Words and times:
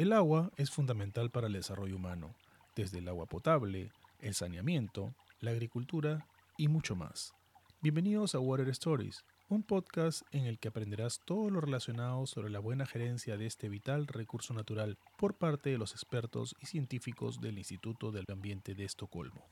El 0.00 0.14
agua 0.14 0.50
es 0.56 0.70
fundamental 0.70 1.28
para 1.28 1.48
el 1.48 1.52
desarrollo 1.52 1.96
humano, 1.96 2.34
desde 2.74 3.00
el 3.00 3.08
agua 3.08 3.26
potable, 3.26 3.92
el 4.20 4.32
saneamiento, 4.32 5.14
la 5.40 5.50
agricultura 5.50 6.26
y 6.56 6.68
mucho 6.68 6.96
más. 6.96 7.34
Bienvenidos 7.82 8.34
a 8.34 8.38
Water 8.38 8.70
Stories, 8.70 9.26
un 9.50 9.62
podcast 9.62 10.22
en 10.30 10.46
el 10.46 10.58
que 10.58 10.68
aprenderás 10.68 11.20
todo 11.26 11.50
lo 11.50 11.60
relacionado 11.60 12.26
sobre 12.26 12.48
la 12.48 12.60
buena 12.60 12.86
gerencia 12.86 13.36
de 13.36 13.44
este 13.44 13.68
vital 13.68 14.06
recurso 14.06 14.54
natural 14.54 14.96
por 15.18 15.34
parte 15.34 15.68
de 15.68 15.76
los 15.76 15.92
expertos 15.92 16.56
y 16.62 16.64
científicos 16.64 17.42
del 17.42 17.58
Instituto 17.58 18.10
del 18.10 18.24
Ambiente 18.30 18.74
de 18.74 18.86
Estocolmo. 18.86 19.44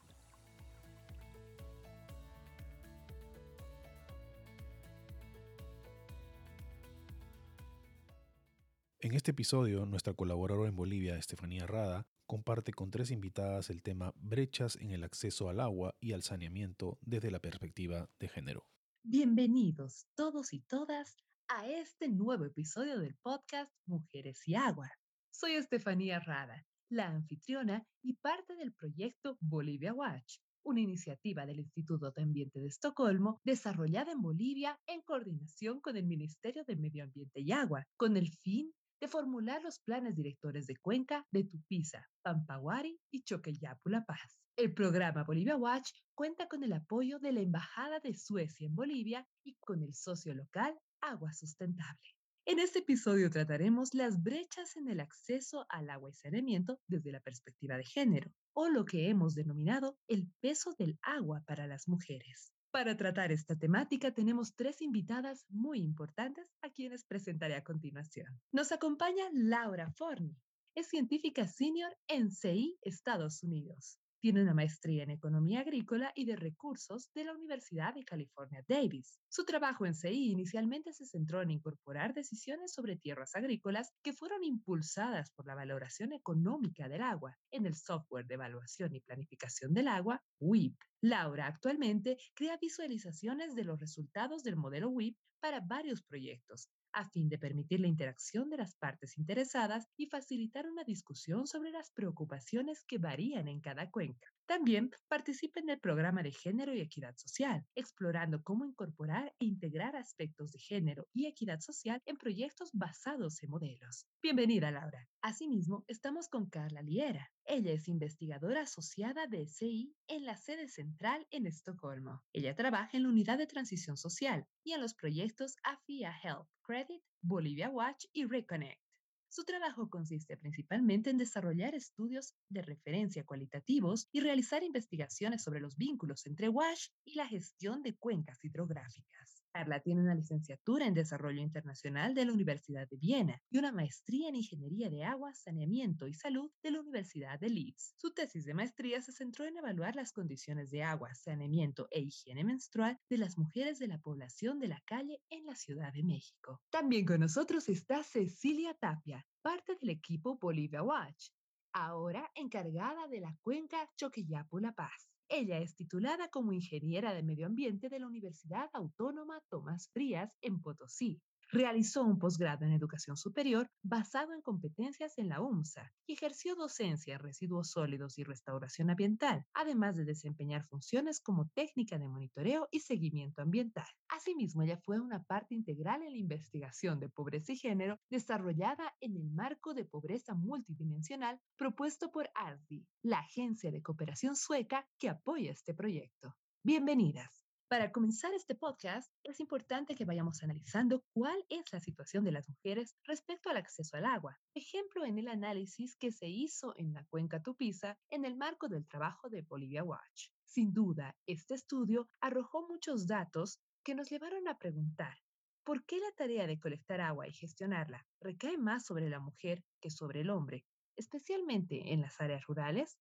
En 9.08 9.14
este 9.14 9.30
episodio, 9.30 9.86
nuestra 9.86 10.12
colaboradora 10.12 10.68
en 10.68 10.76
Bolivia, 10.76 11.16
Estefanía 11.16 11.66
Rada, 11.66 12.06
comparte 12.26 12.74
con 12.74 12.90
tres 12.90 13.10
invitadas 13.10 13.70
el 13.70 13.82
tema 13.82 14.12
brechas 14.16 14.76
en 14.76 14.90
el 14.90 15.02
acceso 15.02 15.48
al 15.48 15.60
agua 15.60 15.96
y 15.98 16.12
al 16.12 16.22
saneamiento 16.22 16.98
desde 17.00 17.30
la 17.30 17.38
perspectiva 17.38 18.10
de 18.20 18.28
género. 18.28 18.66
Bienvenidos 19.02 20.04
todos 20.14 20.52
y 20.52 20.60
todas 20.60 21.16
a 21.48 21.66
este 21.66 22.10
nuevo 22.10 22.44
episodio 22.44 22.98
del 22.98 23.16
podcast 23.22 23.72
Mujeres 23.86 24.46
y 24.46 24.56
Agua. 24.56 24.90
Soy 25.30 25.52
Estefanía 25.52 26.20
Rada, 26.20 26.66
la 26.90 27.06
anfitriona 27.06 27.86
y 28.02 28.12
parte 28.16 28.56
del 28.56 28.74
proyecto 28.74 29.38
Bolivia 29.40 29.94
Watch, 29.94 30.36
una 30.64 30.80
iniciativa 30.80 31.46
del 31.46 31.60
Instituto 31.60 32.10
de 32.10 32.22
Ambiente 32.22 32.60
de 32.60 32.66
Estocolmo 32.66 33.40
desarrollada 33.42 34.12
en 34.12 34.20
Bolivia 34.20 34.78
en 34.86 35.00
coordinación 35.00 35.80
con 35.80 35.96
el 35.96 36.04
Ministerio 36.04 36.62
de 36.64 36.76
Medio 36.76 37.04
Ambiente 37.04 37.40
y 37.40 37.52
Agua, 37.52 37.86
con 37.96 38.18
el 38.18 38.28
fin 38.28 38.70
de 39.00 39.08
formular 39.08 39.62
los 39.62 39.78
planes 39.78 40.16
directores 40.16 40.66
de 40.66 40.76
Cuenca 40.76 41.26
de 41.30 41.44
Tupiza, 41.44 42.06
Pampaguari 42.22 42.98
y 43.10 43.22
Choqueyapu 43.22 43.88
La 43.88 44.04
Paz. 44.04 44.38
El 44.56 44.74
programa 44.74 45.24
Bolivia 45.24 45.56
Watch 45.56 45.90
cuenta 46.14 46.48
con 46.48 46.64
el 46.64 46.72
apoyo 46.72 47.18
de 47.18 47.32
la 47.32 47.40
Embajada 47.40 48.00
de 48.00 48.14
Suecia 48.14 48.66
en 48.66 48.74
Bolivia 48.74 49.26
y 49.44 49.54
con 49.60 49.82
el 49.82 49.94
socio 49.94 50.34
local 50.34 50.76
Agua 51.00 51.32
Sustentable. 51.32 52.18
En 52.44 52.58
este 52.58 52.78
episodio 52.78 53.28
trataremos 53.30 53.92
las 53.92 54.22
brechas 54.22 54.76
en 54.76 54.88
el 54.88 55.00
acceso 55.00 55.66
al 55.68 55.90
agua 55.90 56.10
y 56.10 56.14
saneamiento 56.14 56.80
desde 56.88 57.12
la 57.12 57.20
perspectiva 57.20 57.76
de 57.76 57.84
género, 57.84 58.32
o 58.54 58.68
lo 58.68 58.84
que 58.84 59.10
hemos 59.10 59.34
denominado 59.34 59.98
el 60.08 60.32
peso 60.40 60.74
del 60.78 60.98
agua 61.02 61.42
para 61.46 61.66
las 61.66 61.86
mujeres. 61.88 62.52
Para 62.78 62.96
tratar 62.96 63.32
esta 63.32 63.56
temática 63.58 64.12
tenemos 64.12 64.54
tres 64.54 64.80
invitadas 64.82 65.44
muy 65.48 65.80
importantes 65.80 66.46
a 66.62 66.70
quienes 66.70 67.04
presentaré 67.04 67.56
a 67.56 67.64
continuación. 67.64 68.40
Nos 68.52 68.70
acompaña 68.70 69.24
Laura 69.32 69.90
Forni. 69.90 70.36
Es 70.76 70.86
científica 70.86 71.48
senior 71.48 71.90
en 72.06 72.30
CI 72.30 72.78
Estados 72.82 73.42
Unidos. 73.42 73.98
Tiene 74.20 74.42
una 74.42 74.52
maestría 74.52 75.04
en 75.04 75.10
Economía 75.10 75.60
Agrícola 75.60 76.10
y 76.12 76.24
de 76.24 76.34
Recursos 76.34 77.12
de 77.14 77.22
la 77.22 77.32
Universidad 77.34 77.94
de 77.94 78.02
California 78.02 78.64
Davis. 78.66 79.20
Su 79.28 79.44
trabajo 79.44 79.86
en 79.86 79.94
CI 79.94 80.32
inicialmente 80.32 80.92
se 80.92 81.06
centró 81.06 81.40
en 81.40 81.52
incorporar 81.52 82.14
decisiones 82.14 82.72
sobre 82.72 82.96
tierras 82.96 83.36
agrícolas 83.36 83.92
que 84.02 84.12
fueron 84.12 84.42
impulsadas 84.42 85.30
por 85.30 85.46
la 85.46 85.54
valoración 85.54 86.12
económica 86.12 86.88
del 86.88 87.02
agua 87.02 87.38
en 87.52 87.64
el 87.64 87.76
software 87.76 88.26
de 88.26 88.34
evaluación 88.34 88.92
y 88.92 89.00
planificación 89.00 89.72
del 89.72 89.86
agua, 89.86 90.20
WIP. 90.40 90.76
Laura 91.00 91.46
actualmente 91.46 92.16
crea 92.34 92.56
visualizaciones 92.56 93.54
de 93.54 93.62
los 93.62 93.78
resultados 93.78 94.42
del 94.42 94.56
modelo 94.56 94.88
WIP 94.88 95.16
para 95.38 95.60
varios 95.60 96.02
proyectos, 96.02 96.68
a 96.98 97.04
fin 97.08 97.28
de 97.28 97.38
permitir 97.38 97.80
la 97.80 97.88
interacción 97.88 98.48
de 98.50 98.56
las 98.58 98.74
partes 98.74 99.18
interesadas 99.18 99.88
y 99.96 100.06
facilitar 100.06 100.66
una 100.68 100.84
discusión 100.84 101.46
sobre 101.46 101.70
las 101.70 101.90
preocupaciones 101.92 102.84
que 102.84 102.98
varían 102.98 103.48
en 103.48 103.60
cada 103.60 103.90
cuenca. 103.90 104.28
También 104.48 104.90
participa 105.08 105.60
en 105.60 105.68
el 105.68 105.78
programa 105.78 106.22
de 106.22 106.32
género 106.32 106.72
y 106.72 106.80
equidad 106.80 107.14
social, 107.18 107.66
explorando 107.74 108.42
cómo 108.42 108.64
incorporar 108.64 109.34
e 109.38 109.44
integrar 109.44 109.94
aspectos 109.94 110.52
de 110.52 110.58
género 110.58 111.06
y 111.12 111.26
equidad 111.26 111.60
social 111.60 112.00
en 112.06 112.16
proyectos 112.16 112.70
basados 112.72 113.42
en 113.42 113.50
modelos. 113.50 114.06
Bienvenida, 114.22 114.70
Laura. 114.70 115.06
Asimismo, 115.20 115.84
estamos 115.86 116.30
con 116.30 116.48
Carla 116.48 116.80
Liera. 116.80 117.30
Ella 117.44 117.72
es 117.72 117.88
investigadora 117.88 118.62
asociada 118.62 119.26
de 119.26 119.46
SI 119.46 119.94
en 120.06 120.24
la 120.24 120.38
sede 120.38 120.66
central 120.68 121.26
en 121.30 121.46
Estocolmo. 121.46 122.22
Ella 122.32 122.56
trabaja 122.56 122.96
en 122.96 123.02
la 123.02 123.10
unidad 123.10 123.36
de 123.36 123.46
transición 123.46 123.98
social 123.98 124.46
y 124.64 124.72
en 124.72 124.80
los 124.80 124.94
proyectos 124.94 125.56
AFIA 125.62 126.14
Help, 126.24 126.48
Credit, 126.62 127.02
Bolivia 127.20 127.68
Watch 127.68 128.06
y 128.14 128.24
Reconnect. 128.24 128.87
Su 129.30 129.44
trabajo 129.44 129.90
consiste 129.90 130.38
principalmente 130.38 131.10
en 131.10 131.18
desarrollar 131.18 131.74
estudios 131.74 132.34
de 132.48 132.62
referencia 132.62 133.24
cualitativos 133.24 134.08
y 134.10 134.20
realizar 134.20 134.62
investigaciones 134.62 135.42
sobre 135.42 135.60
los 135.60 135.76
vínculos 135.76 136.24
entre 136.26 136.48
WASH 136.48 136.88
y 137.04 137.14
la 137.14 137.26
gestión 137.26 137.82
de 137.82 137.94
cuencas 137.94 138.42
hidrográficas. 138.42 139.37
Carla 139.58 139.80
tiene 139.80 140.02
una 140.02 140.14
licenciatura 140.14 140.86
en 140.86 140.94
Desarrollo 140.94 141.40
Internacional 141.40 142.14
de 142.14 142.24
la 142.24 142.32
Universidad 142.32 142.86
de 142.86 142.96
Viena 142.96 143.42
y 143.50 143.58
una 143.58 143.72
maestría 143.72 144.28
en 144.28 144.36
Ingeniería 144.36 144.88
de 144.88 145.02
Agua, 145.02 145.34
Saneamiento 145.34 146.06
y 146.06 146.14
Salud 146.14 146.48
de 146.62 146.70
la 146.70 146.78
Universidad 146.78 147.40
de 147.40 147.50
Leeds. 147.50 147.96
Su 147.96 148.12
tesis 148.12 148.44
de 148.44 148.54
maestría 148.54 149.02
se 149.02 149.10
centró 149.10 149.46
en 149.46 149.56
evaluar 149.56 149.96
las 149.96 150.12
condiciones 150.12 150.70
de 150.70 150.84
agua, 150.84 151.12
saneamiento 151.16 151.88
e 151.90 151.98
higiene 151.98 152.44
menstrual 152.44 153.00
de 153.10 153.18
las 153.18 153.36
mujeres 153.36 153.80
de 153.80 153.88
la 153.88 153.98
población 153.98 154.60
de 154.60 154.68
la 154.68 154.80
calle 154.86 155.20
en 155.28 155.44
la 155.44 155.56
Ciudad 155.56 155.92
de 155.92 156.04
México. 156.04 156.60
También 156.70 157.04
con 157.04 157.18
nosotros 157.18 157.68
está 157.68 158.04
Cecilia 158.04 158.74
Tapia 158.74 159.26
parte 159.42 159.74
del 159.80 159.90
equipo 159.90 160.38
Bolivia 160.38 160.84
Watch, 160.84 161.30
ahora 161.72 162.30
encargada 162.36 163.08
de 163.08 163.18
la 163.18 163.36
cuenca 163.42 163.90
Choquillapu-La 163.96 164.70
Paz. 164.70 165.17
Ella 165.30 165.58
es 165.58 165.76
titulada 165.76 166.28
como 166.28 166.52
ingeniera 166.52 167.12
de 167.12 167.22
medio 167.22 167.46
ambiente 167.46 167.88
de 167.88 167.98
la 167.98 168.06
Universidad 168.06 168.70
Autónoma 168.72 169.42
Tomás 169.50 169.90
Frías 169.90 170.34
en 170.40 170.62
Potosí 170.62 171.20
Realizó 171.50 172.04
un 172.04 172.18
posgrado 172.18 172.66
en 172.66 172.72
educación 172.74 173.16
superior 173.16 173.70
basado 173.82 174.34
en 174.34 174.42
competencias 174.42 175.16
en 175.16 175.30
la 175.30 175.40
UMSA 175.40 175.90
y 176.06 176.12
ejerció 176.12 176.54
docencia 176.54 177.14
en 177.14 177.20
residuos 177.20 177.70
sólidos 177.70 178.18
y 178.18 178.24
restauración 178.24 178.90
ambiental, 178.90 179.46
además 179.54 179.96
de 179.96 180.04
desempeñar 180.04 180.66
funciones 180.66 181.20
como 181.20 181.48
técnica 181.54 181.98
de 181.98 182.06
monitoreo 182.06 182.68
y 182.70 182.80
seguimiento 182.80 183.40
ambiental. 183.40 183.86
Asimismo, 184.10 184.60
ella 184.60 184.76
fue 184.76 185.00
una 185.00 185.22
parte 185.22 185.54
integral 185.54 186.02
en 186.02 186.12
la 186.12 186.18
investigación 186.18 187.00
de 187.00 187.08
pobreza 187.08 187.52
y 187.52 187.56
género 187.56 187.98
desarrollada 188.10 188.94
en 189.00 189.16
el 189.16 189.30
marco 189.30 189.72
de 189.72 189.86
pobreza 189.86 190.34
multidimensional 190.34 191.40
propuesto 191.56 192.10
por 192.10 192.28
ASDI, 192.34 192.86
la 193.02 193.20
agencia 193.20 193.70
de 193.70 193.80
cooperación 193.80 194.36
sueca 194.36 194.86
que 194.98 195.08
apoya 195.08 195.50
este 195.50 195.72
proyecto. 195.72 196.36
Bienvenidas. 196.62 197.47
Para 197.68 197.92
comenzar 197.92 198.32
este 198.32 198.54
podcast, 198.54 199.12
es 199.24 199.40
importante 199.40 199.94
que 199.94 200.06
vayamos 200.06 200.42
analizando 200.42 201.04
cuál 201.12 201.44
es 201.50 201.70
la 201.70 201.80
situación 201.80 202.24
de 202.24 202.32
las 202.32 202.48
mujeres 202.48 202.96
respecto 203.04 203.50
al 203.50 203.58
acceso 203.58 203.94
al 203.98 204.06
agua. 204.06 204.40
Ejemplo 204.54 205.04
en 205.04 205.18
el 205.18 205.28
análisis 205.28 205.94
que 205.94 206.10
se 206.10 206.28
hizo 206.28 206.72
en 206.78 206.94
la 206.94 207.04
cuenca 207.04 207.42
Tupiza 207.42 207.98
en 208.08 208.24
el 208.24 208.36
marco 208.36 208.68
del 208.68 208.86
trabajo 208.88 209.28
de 209.28 209.42
Bolivia 209.42 209.84
Watch. 209.84 210.30
Sin 210.46 210.72
duda, 210.72 211.14
este 211.26 211.52
estudio 211.52 212.08
arrojó 212.22 212.66
muchos 212.66 213.06
datos 213.06 213.60
que 213.84 213.94
nos 213.94 214.08
llevaron 214.08 214.48
a 214.48 214.56
preguntar, 214.56 215.18
¿por 215.62 215.84
qué 215.84 216.00
la 216.00 216.12
tarea 216.16 216.46
de 216.46 216.58
colectar 216.58 217.02
agua 217.02 217.28
y 217.28 217.34
gestionarla 217.34 218.06
recae 218.18 218.56
más 218.56 218.86
sobre 218.86 219.10
la 219.10 219.20
mujer 219.20 219.62
que 219.78 219.90
sobre 219.90 220.22
el 220.22 220.30
hombre, 220.30 220.64
especialmente 220.96 221.92
en 221.92 222.00
las 222.00 222.18
áreas 222.18 222.46
rurales? 222.46 222.98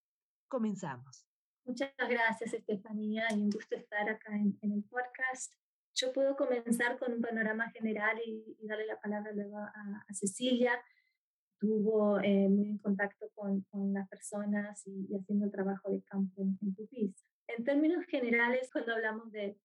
Comenzamos. 0.50 1.27
Muchas 1.68 1.92
gracias, 1.98 2.54
Estefanía, 2.54 3.28
y 3.32 3.42
un 3.42 3.50
gusto 3.50 3.76
estar 3.76 4.10
acá 4.10 4.34
en, 4.34 4.58
el 4.62 4.84
podcast. 4.86 5.54
Yo 5.96 6.14
puedo 6.14 6.38
comenzar 6.38 6.98
con 6.98 7.12
un 7.12 7.22
panorama 7.22 7.70
general 7.72 8.18
y, 8.26 8.56
darle 8.66 8.86
la 8.86 8.98
palabra 9.02 9.34
luego 9.34 9.58
a, 9.58 10.06
Cecilia. 10.14 10.82
Estuvo 11.52 12.22
eh, 12.22 12.48
muy 12.48 12.70
en 12.70 12.78
contacto 12.78 13.30
con, 13.36 13.64
con 13.64 13.94
las 13.94 14.08
personas 14.08 14.82
y, 14.88 15.14
haciendo 15.14 15.46
el 15.46 15.52
trabajo 15.52 15.92
de 15.92 16.02
campo 16.04 16.42
en, 16.42 16.58
en. 16.62 17.14
En 17.50 17.64
términos 17.66 18.06
generales, 18.06 18.70
cuando 18.72 18.94
hablamos 18.94 19.30
de 19.34 19.60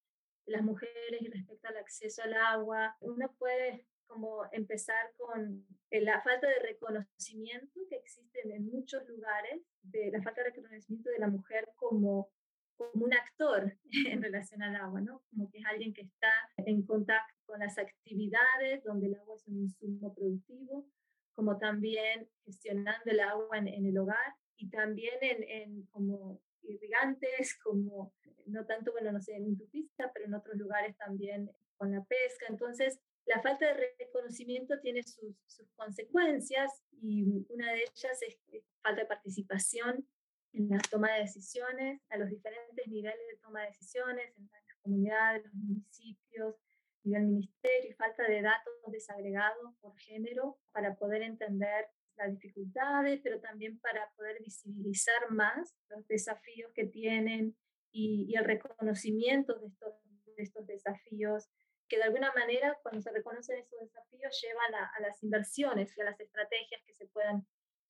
las 0.45 0.61
mujeres 0.61 1.21
y 1.21 1.29
respecto 1.29 1.69
al 1.69 1.77
acceso 1.77 2.21
al 2.23 2.33
agua, 2.33 2.97
uno 2.99 3.33
puede 3.39 3.87
como 4.13 4.43
empezar 4.51 5.11
con 5.17 5.65
eh, 5.89 6.01
la 6.01 6.21
falta 6.21 6.47
de 6.47 6.59
reconocimiento 6.59 7.79
que 7.89 7.95
existe 7.95 8.41
en 8.43 8.65
muchos 8.65 9.07
lugares, 9.07 9.61
de 9.81 10.11
la 10.11 10.21
falta 10.21 10.43
de 10.43 10.51
reconocimiento 10.51 11.09
de 11.09 11.19
la 11.19 11.27
mujer 11.27 11.67
como, 11.75 12.29
como 12.75 13.05
un 13.05 13.13
actor 13.13 13.75
en 14.07 14.21
relación 14.21 14.61
al 14.61 14.75
agua, 14.75 15.01
¿no? 15.01 15.23
Como 15.31 15.49
que 15.49 15.57
es 15.57 15.65
alguien 15.65 15.93
que 15.93 16.03
está 16.03 16.31
en 16.57 16.83
contacto 16.85 17.33
con 17.45 17.59
las 17.59 17.77
actividades 17.77 18.83
donde 18.83 19.07
el 19.07 19.15
agua 19.15 19.35
es 19.35 19.47
un 19.47 19.57
insumo 19.57 20.13
productivo, 20.13 20.87
como 21.33 21.57
también 21.57 22.29
gestionando 22.45 23.05
el 23.05 23.19
agua 23.19 23.57
en, 23.57 23.67
el 23.67 23.97
hogar 23.97 24.35
y 24.57 24.69
también 24.69 25.17
en, 25.21 25.43
en 25.43 25.85
como 25.87 26.39
irrigantes, 26.61 27.57
como 27.63 28.13
no 28.45 28.65
tanto, 28.65 28.91
bueno, 28.91 29.11
no 29.11 29.21
sé, 29.21 29.35
en 29.35 29.57
tu 29.57 29.67
pista, 29.69 30.11
pero 30.13 30.27
en 30.27 30.35
otros 30.35 30.55
lugares 30.55 30.95
también 30.97 31.49
con 31.77 31.91
la 31.91 32.03
pesca. 32.03 32.45
Entonces, 32.49 32.99
La 33.25 33.41
falta 33.41 33.67
de 33.67 33.89
reconocimiento 33.99 34.79
tiene 34.81 35.01
sus, 35.03 35.35
consecuencias 35.75 36.83
y 37.01 37.23
una 37.49 37.71
de 37.71 37.83
ellas 37.83 38.21
es, 38.21 38.37
falta 38.81 39.01
de 39.01 39.07
participación 39.07 40.07
en 40.53 40.69
la 40.69 40.79
toma 40.89 41.13
de 41.13 41.21
decisiones, 41.21 42.01
a 42.09 42.17
los 42.17 42.29
diferentes 42.29 42.87
niveles 42.87 43.19
de 43.31 43.37
toma 43.41 43.61
de 43.61 43.67
decisiones, 43.67 44.37
en 44.37 44.49
las 44.51 44.77
comunidades, 44.81 45.43
los 45.45 45.53
municipios, 45.53 46.55
nivel 47.03 47.23
ministerio, 47.23 47.89
y 47.89 47.93
falta 47.93 48.23
de 48.23 48.41
datos 48.41 48.73
desagregados 48.87 49.73
por 49.81 49.97
género 49.97 50.59
para 50.71 50.95
poder 50.95 51.23
entender 51.23 51.87
las 52.17 52.31
dificultades, 52.31 53.19
pero 53.23 53.39
también 53.39 53.79
para 53.79 54.11
poder 54.15 54.41
visibilizar 54.43 55.31
más 55.31 55.75
los 55.89 56.07
desafíos 56.07 56.71
que 56.73 56.85
tienen 56.85 57.55
y, 57.91 58.33
el 58.35 58.45
reconocimiento 58.45 59.55
de 59.55 59.67
estos, 59.67 59.93
de 60.35 60.43
estos 60.43 60.67
desafíos, 60.67 61.49
que 61.87 61.97
de 61.97 62.03
alguna 62.03 62.31
manera 62.33 62.77
cuando 62.81 63.01
se 63.01 63.11
reconocen 63.11 63.59
esos 63.59 63.79
desafíos 63.79 64.41
llevan 64.41 64.75
a, 64.75 64.91
a 64.95 65.01
las 65.01 65.21
inversiones 65.23 65.95
y 65.97 66.01
a 66.01 66.05
las 66.05 66.19
estrategias 66.19 66.81
que 66.85 66.93
se 66.93 67.07
puedan 67.07 67.45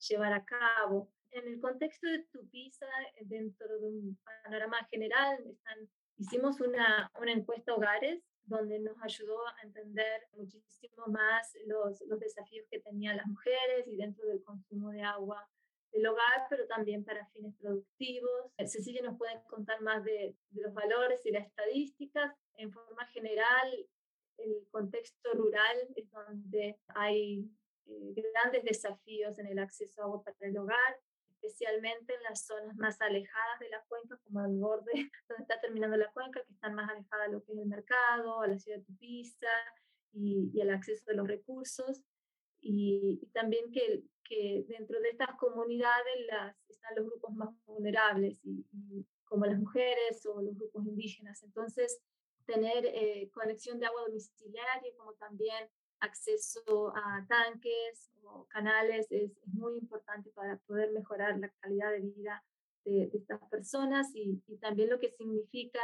llevar 0.08 0.32
a 0.32 0.44
cabo. 0.44 1.10
En 1.30 1.48
el 1.48 1.60
contexto 1.60 2.06
de 2.06 2.24
Tupisa, 2.30 2.86
dentro 3.22 3.66
de 3.80 3.88
un 3.88 4.18
panorama 4.42 4.86
general, 4.90 5.38
están, 5.46 5.78
hicimos 6.16 6.60
una, 6.60 7.10
una 7.20 7.32
encuesta 7.32 7.74
hogares 7.74 8.22
donde 8.44 8.78
nos 8.78 8.96
ayudó 9.02 9.44
a 9.46 9.62
entender 9.62 10.28
muchísimo 10.32 11.06
más 11.06 11.56
los, 11.66 12.00
los 12.02 12.20
desafíos 12.20 12.66
que 12.70 12.80
tenían 12.80 13.16
las 13.16 13.26
mujeres 13.26 13.86
y 13.86 13.96
dentro 13.96 14.26
del 14.26 14.42
consumo 14.44 14.90
de 14.90 15.02
agua 15.02 15.48
del 15.92 16.06
hogar, 16.06 16.46
pero 16.50 16.66
también 16.66 17.04
para 17.04 17.26
fines 17.28 17.54
productivos. 17.56 18.52
Cecilia 18.66 19.02
nos 19.02 19.16
puede 19.16 19.42
contar 19.48 19.80
más 19.80 20.04
de, 20.04 20.36
de 20.50 20.62
los 20.62 20.74
valores 20.74 21.24
y 21.24 21.30
las 21.30 21.46
estadísticas. 21.46 22.34
En 22.56 22.72
forma 22.72 23.06
general, 23.08 23.86
el 24.38 24.66
contexto 24.70 25.32
rural 25.34 25.76
es 25.96 26.10
donde 26.10 26.78
hay 26.88 27.50
eh, 27.86 28.14
grandes 28.32 28.64
desafíos 28.64 29.38
en 29.38 29.46
el 29.46 29.58
acceso 29.58 30.02
a 30.02 30.04
agua 30.04 30.22
para 30.22 30.36
el 30.40 30.58
hogar 30.58 31.00
especialmente 31.44 32.14
en 32.14 32.22
las 32.22 32.46
zonas 32.46 32.76
más 32.76 33.00
alejadas 33.00 33.60
de 33.60 33.68
la 33.68 33.82
cuenca, 33.88 34.18
como 34.24 34.44
el 34.44 34.58
borde 34.58 34.92
donde 35.28 35.42
está 35.42 35.60
terminando 35.60 35.96
la 35.96 36.10
cuenca, 36.12 36.42
que 36.42 36.52
están 36.52 36.74
más 36.74 36.90
alejadas 36.90 37.26
de 37.28 37.32
lo 37.32 37.44
que 37.44 37.52
es 37.52 37.58
el 37.58 37.66
mercado, 37.66 38.40
a 38.40 38.48
la 38.48 38.58
ciudad 38.58 38.78
de 38.78 38.84
Tupiza 38.84 39.46
y, 40.12 40.50
y 40.54 40.60
el 40.60 40.70
acceso 40.70 41.04
de 41.06 41.16
los 41.16 41.28
recursos. 41.28 42.02
Y, 42.60 43.20
también 43.34 43.70
que, 43.72 44.04
que, 44.24 44.64
dentro 44.68 44.98
de 45.00 45.10
estas 45.10 45.36
comunidades 45.36 46.14
las, 46.28 46.56
están 46.68 46.94
los 46.96 47.06
grupos 47.06 47.34
más 47.34 47.50
vulnerables, 47.66 48.38
y, 48.42 48.64
como 49.24 49.46
las 49.46 49.58
mujeres 49.58 50.24
o 50.26 50.40
los 50.40 50.54
grupos 50.56 50.86
indígenas. 50.86 51.42
Entonces, 51.42 52.00
tener 52.46 52.86
eh, 52.86 53.30
conexión 53.32 53.78
de 53.78 53.86
agua 53.86 54.02
domiciliaria, 54.06 54.92
como 54.96 55.14
también 55.14 55.68
acceso 56.00 56.92
a 56.94 57.24
tanques 57.28 58.10
o 58.22 58.46
canales 58.48 59.06
es, 59.10 59.32
muy 59.46 59.78
importante 59.78 60.30
para 60.30 60.58
poder 60.66 60.92
mejorar 60.92 61.38
la 61.38 61.48
calidad 61.60 61.92
de 61.92 62.00
vida 62.00 62.44
de, 62.84 63.10
estas 63.12 63.40
personas 63.48 64.10
y, 64.14 64.42
también 64.60 64.90
lo 64.90 64.98
que 64.98 65.10
significa 65.10 65.80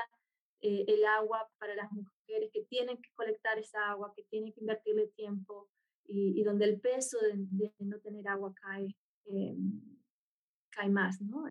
eh, 0.61 0.85
el 0.89 1.05
agua 1.07 1.49
para 1.59 1.75
las 1.75 1.91
mujeres 1.93 2.51
que 2.53 2.65
tienen 2.65 2.97
que 2.99 3.11
colectar 3.15 3.59
esa 3.59 3.91
agua, 3.91 4.13
que 4.15 4.25
tienen 4.25 4.53
que 4.53 4.61
invertirle 4.61 5.07
tiempo 5.09 5.69
y, 6.07 6.43
donde 6.43 6.65
el 6.65 6.81
peso 6.81 7.19
de, 7.21 7.73
no 7.79 7.99
tener 8.01 8.27
agua 8.29 8.53
cae, 8.61 8.97
eh, 9.27 9.57
cae 10.71 10.91
más, 10.91 11.21
¿no? 11.21 11.49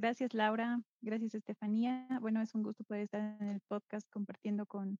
Gracias, 0.00 0.32
Laura. 0.32 0.80
Gracias, 1.00 1.34
Estefanía. 1.34 2.06
Bueno, 2.20 2.40
es 2.40 2.54
un 2.54 2.62
gusto 2.62 2.84
poder 2.84 3.02
estar 3.02 3.36
en 3.40 3.48
el 3.48 3.60
podcast 3.68 4.08
compartiendo 4.10 4.64
con 4.64 4.98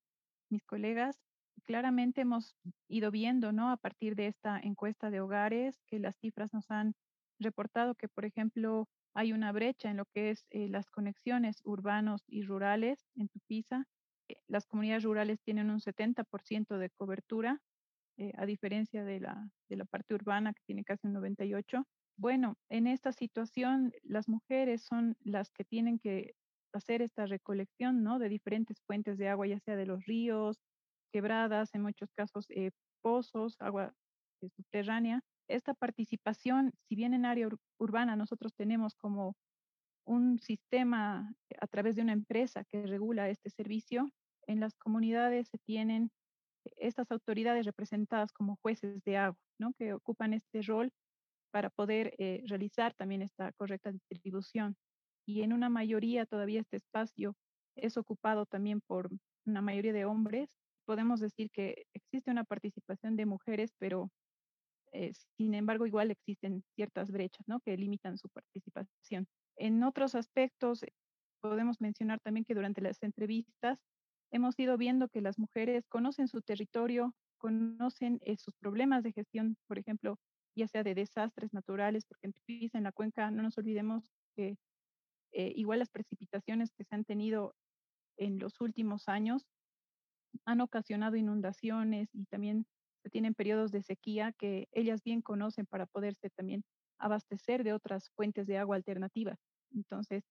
mis 0.49 0.61
colegas 0.65 1.17
claramente 1.65 2.21
hemos 2.21 2.55
ido 2.87 3.11
viendo, 3.11 3.51
¿no? 3.51 3.69
A 3.69 3.77
partir 3.77 4.15
de 4.15 4.27
esta 4.27 4.59
encuesta 4.59 5.09
de 5.09 5.21
hogares, 5.21 5.79
que 5.87 5.99
las 5.99 6.17
cifras 6.17 6.53
nos 6.53 6.69
han 6.71 6.95
reportado 7.39 7.95
que, 7.95 8.07
por 8.07 8.25
ejemplo, 8.25 8.87
hay 9.13 9.33
una 9.33 9.51
brecha 9.51 9.89
en 9.89 9.97
lo 9.97 10.05
que 10.05 10.31
es 10.31 10.45
eh, 10.49 10.67
las 10.67 10.89
conexiones 10.89 11.61
urbanos 11.63 12.23
y 12.27 12.43
rurales 12.43 13.07
en 13.15 13.29
Tupiza. 13.29 13.85
Eh, 14.27 14.37
las 14.47 14.65
comunidades 14.67 15.03
rurales 15.03 15.39
tienen 15.41 15.69
un 15.69 15.79
70% 15.79 16.77
de 16.77 16.89
cobertura, 16.89 17.61
eh, 18.17 18.33
a 18.37 18.45
diferencia 18.45 19.03
de 19.03 19.19
la, 19.19 19.49
de 19.69 19.77
la 19.77 19.85
parte 19.85 20.13
urbana 20.13 20.53
que 20.53 20.61
tiene 20.65 20.83
casi 20.83 21.07
un 21.07 21.13
98%. 21.15 21.85
Bueno, 22.19 22.57
en 22.67 22.85
esta 22.87 23.13
situación, 23.13 23.93
las 24.03 24.27
mujeres 24.27 24.83
son 24.83 25.15
las 25.21 25.51
que 25.51 25.63
tienen 25.63 25.99
que 25.99 26.33
hacer 26.73 27.01
esta 27.01 27.25
recolección, 27.25 28.03
¿no? 28.03 28.19
De 28.19 28.27
diferentes 28.27 28.81
fuentes 28.85 29.17
de 29.17 29.29
agua, 29.29 29.47
ya 29.47 29.57
sea 29.61 29.77
de 29.77 29.85
los 29.85 30.03
ríos, 30.05 30.59
quebradas, 31.13 31.73
en 31.73 31.81
muchos 31.81 32.09
casos 32.11 32.47
eh, 32.49 32.71
pozos, 33.01 33.55
agua 33.59 33.93
eh, 34.41 34.49
subterránea. 34.49 35.21
Esta 35.47 35.73
participación, 35.73 36.73
si 36.89 36.95
bien 36.95 37.13
en 37.13 37.25
área 37.25 37.47
urbana 37.79 38.17
nosotros 38.17 38.53
tenemos 38.53 38.95
como 38.95 39.35
un 40.05 40.39
sistema 40.39 41.33
a 41.61 41.67
través 41.67 41.95
de 41.95 42.01
una 42.01 42.11
empresa 42.11 42.65
que 42.65 42.85
regula 42.85 43.29
este 43.29 43.49
servicio, 43.49 44.09
en 44.45 44.59
las 44.59 44.75
comunidades 44.75 45.47
se 45.47 45.57
tienen 45.59 46.11
estas 46.75 47.11
autoridades 47.11 47.65
representadas 47.65 48.33
como 48.33 48.57
jueces 48.61 49.01
de 49.05 49.15
agua, 49.15 49.39
¿no? 49.57 49.71
que 49.77 49.93
ocupan 49.93 50.33
este 50.33 50.61
rol 50.63 50.91
para 51.51 51.69
poder 51.69 52.15
eh, 52.17 52.43
realizar 52.47 52.93
también 52.93 53.21
esta 53.21 53.51
correcta 53.53 53.91
distribución. 53.91 54.75
Y 55.25 55.41
en 55.41 55.53
una 55.53 55.69
mayoría 55.69 56.25
todavía 56.25 56.61
este 56.61 56.77
espacio 56.77 57.35
es 57.75 57.97
ocupado 57.97 58.45
también 58.45 58.81
por 58.81 59.09
una 59.45 59.61
mayoría 59.61 59.93
de 59.93 60.05
hombres 60.05 60.49
podemos 60.89 61.19
decir 61.19 61.51
que 61.51 61.85
existe 61.93 62.31
una 62.31 62.43
participación 62.43 63.15
de 63.15 63.27
mujeres, 63.27 63.75
pero 63.77 64.09
eh, 64.91 65.11
sin 65.37 65.53
embargo 65.53 65.85
igual 65.85 66.09
existen 66.09 66.63
ciertas 66.73 67.11
brechas 67.11 67.47
¿no? 67.47 67.59
que 67.59 67.77
limitan 67.77 68.17
su 68.17 68.27
participación. 68.29 69.27
En 69.55 69.83
otros 69.83 70.15
aspectos, 70.15 70.83
podemos 71.41 71.79
mencionar 71.79 72.19
también 72.21 72.43
que 72.43 72.55
durante 72.55 72.81
las 72.81 73.03
entrevistas 73.03 73.77
hemos 74.31 74.57
ido 74.57 74.77
viendo 74.79 75.09
que 75.09 75.21
las 75.21 75.37
mujeres 75.37 75.85
conocen 75.89 76.27
su 76.27 76.41
territorio, 76.41 77.13
conocen 77.37 78.17
eh, 78.23 78.37
sus 78.37 78.55
problemas 78.55 79.03
de 79.03 79.11
gestión, 79.11 79.57
por 79.67 79.77
ejemplo, 79.77 80.17
ya 80.55 80.67
sea 80.67 80.83
de 80.83 80.95
desastres 80.95 81.53
naturales, 81.53 82.05
porque 82.05 82.27
en 82.27 82.33
en 82.73 82.83
la 82.83 82.91
cuenca, 82.91 83.31
no 83.31 83.43
nos 83.43 83.57
olvidemos 83.57 84.09
que 84.35 84.57
eh, 85.31 85.53
igual 85.55 85.79
las 85.79 85.89
precipitaciones 85.89 86.71
que 86.73 86.83
se 86.83 86.95
han 86.95 87.05
tenido 87.05 87.55
en 88.17 88.39
los 88.39 88.61
últimos 88.61 89.07
años 89.07 89.47
han 90.45 90.61
ocasionado 90.61 91.15
inundaciones 91.15 92.09
y 92.13 92.25
también 92.25 92.65
se 93.03 93.09
tienen 93.09 93.33
periodos 93.33 93.71
de 93.71 93.81
sequía 93.81 94.33
que 94.33 94.67
ellas 94.71 95.03
bien 95.03 95.21
conocen 95.21 95.65
para 95.65 95.85
poderse 95.85 96.29
también 96.29 96.63
abastecer 96.97 97.63
de 97.63 97.73
otras 97.73 98.09
fuentes 98.15 98.45
de 98.47 98.57
agua 98.57 98.75
alternativas. 98.75 99.39
Entonces, 99.71 100.23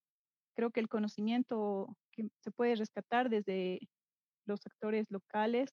creo 0.55 0.71
que 0.71 0.81
el 0.81 0.89
conocimiento 0.89 1.97
que 2.13 2.29
se 2.41 2.51
puede 2.51 2.77
rescatar 2.77 3.31
desde 3.31 3.81
los 4.47 4.67
actores 4.67 5.11
locales 5.11 5.71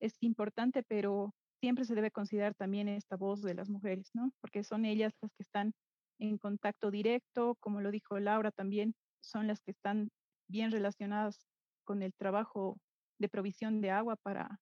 es 0.00 0.14
importante, 0.20 0.82
pero 0.82 1.34
siempre 1.60 1.84
se 1.84 1.94
debe 1.94 2.10
considerar 2.10 2.54
también 2.54 2.88
esta 2.88 3.16
voz 3.16 3.42
de 3.42 3.54
las 3.54 3.68
mujeres, 3.68 4.10
¿no? 4.14 4.30
Porque 4.40 4.62
son 4.62 4.84
ellas 4.84 5.12
las 5.20 5.32
que 5.34 5.42
están 5.42 5.74
en 6.18 6.38
contacto 6.38 6.90
directo, 6.90 7.56
como 7.60 7.80
lo 7.80 7.90
dijo 7.90 8.18
Laura 8.18 8.50
también, 8.50 8.94
son 9.20 9.46
las 9.46 9.60
que 9.60 9.72
están 9.72 10.10
bien 10.48 10.70
relacionadas 10.70 11.46
con 11.84 12.02
el 12.02 12.14
trabajo 12.14 12.78
de 13.18 13.28
provisión 13.28 13.80
de 13.80 13.90
agua 13.90 14.16
para, 14.16 14.60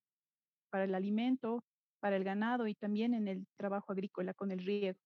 para 0.71 0.85
el 0.85 0.95
alimento, 0.95 1.65
para 2.01 2.17
el 2.17 2.25
ganado 2.25 2.67
y 2.67 2.75
también 2.75 3.15
en 3.15 3.29
el 3.29 3.47
trabajo 3.57 3.93
agrícola 3.93 4.35
con 4.35 4.51
el 4.51 4.61
riego. 4.65 4.99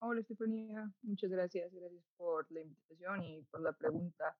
Hola 0.00 0.20
Estefanía, 0.20 0.90
muchas 1.02 1.30
gracias, 1.30 1.72
gracias 1.72 2.04
por 2.16 2.50
la 2.50 2.60
invitación 2.60 3.24
y 3.24 3.42
por 3.44 3.60
la 3.60 3.72
pregunta. 3.72 4.36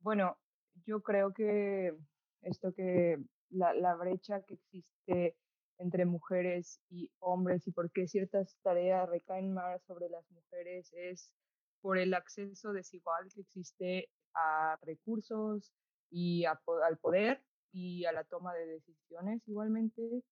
Bueno, 0.00 0.38
yo 0.84 1.02
creo 1.02 1.32
que 1.32 1.96
esto 2.42 2.74
que 2.74 3.18
la, 3.50 3.72
la 3.74 3.94
brecha 3.94 4.42
que 4.42 4.54
existe 4.54 5.36
entre 5.78 6.04
mujeres 6.04 6.80
y 6.90 7.10
hombres 7.18 7.66
y 7.66 7.72
por 7.72 7.90
qué 7.90 8.06
ciertas 8.06 8.56
tareas 8.62 9.08
recaen 9.08 9.52
más 9.52 9.82
sobre 9.84 10.08
las 10.08 10.30
mujeres 10.30 10.92
es 10.92 11.32
por 11.80 11.98
el 11.98 12.14
acceso 12.14 12.72
desigual 12.72 13.28
que 13.34 13.40
existe 13.40 14.08
a 14.34 14.78
recursos 14.82 15.72
y 16.10 16.44
al 16.44 16.98
poder 16.98 17.42
y 17.72 18.04
a 18.04 18.12
la 18.12 18.24
toma 18.24 18.54
de 18.54 18.66
decisiones 18.66 19.46
igualmente. 19.48 20.22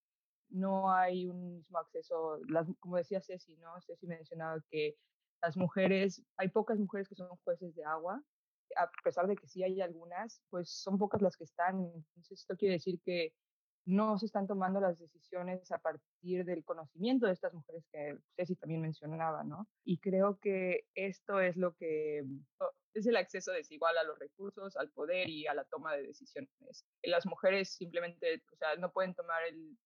No 0.49 0.91
hay 0.91 1.27
un 1.27 1.55
mismo 1.55 1.77
acceso, 1.77 2.39
las, 2.47 2.67
como 2.79 2.97
decía 2.97 3.21
Ceci, 3.21 3.55
¿no? 3.57 3.79
Ceci 3.81 4.05
mencionaba 4.05 4.61
que 4.69 4.97
las 5.41 5.57
mujeres, 5.57 6.23
hay 6.37 6.49
pocas 6.49 6.77
mujeres 6.77 7.09
que 7.09 7.15
son 7.15 7.29
jueces 7.43 7.73
de 7.75 7.83
agua, 7.83 8.21
a 8.77 8.89
pesar 9.03 9.27
de 9.27 9.35
que 9.35 9.47
sí 9.47 9.63
hay 9.63 9.81
algunas, 9.81 10.41
pues 10.49 10.69
son 10.69 10.97
pocas 10.97 11.21
las 11.21 11.35
que 11.35 11.45
están. 11.45 11.91
Entonces 11.95 12.39
esto 12.41 12.55
quiere 12.55 12.75
decir 12.75 12.99
que 13.03 13.33
no 13.85 14.17
se 14.17 14.27
están 14.27 14.47
tomando 14.47 14.79
las 14.79 14.99
decisiones 14.99 15.71
a 15.71 15.79
partir 15.79 16.45
del 16.45 16.63
conocimiento 16.63 17.25
de 17.25 17.33
estas 17.33 17.53
mujeres 17.53 17.83
que 17.91 18.17
Ceci 18.35 18.55
también 18.55 18.81
mencionaba, 18.81 19.43
¿no? 19.43 19.67
Y 19.83 19.99
creo 19.99 20.39
que 20.39 20.85
esto 20.93 21.39
es 21.39 21.57
lo 21.57 21.73
que 21.75 22.23
es 22.93 23.07
el 23.07 23.15
acceso 23.15 23.51
desigual 23.51 23.97
a 23.97 24.03
los 24.03 24.19
recursos, 24.19 24.75
al 24.77 24.89
poder 24.91 25.29
y 25.29 25.47
a 25.47 25.53
la 25.53 25.63
toma 25.65 25.95
de 25.95 26.03
decisiones. 26.03 26.85
Las 27.03 27.25
mujeres 27.25 27.73
simplemente, 27.73 28.43
o 28.51 28.55
sea, 28.57 28.75
no 28.75 28.91
pueden 28.91 29.15
tomar 29.15 29.43
el 29.43 29.77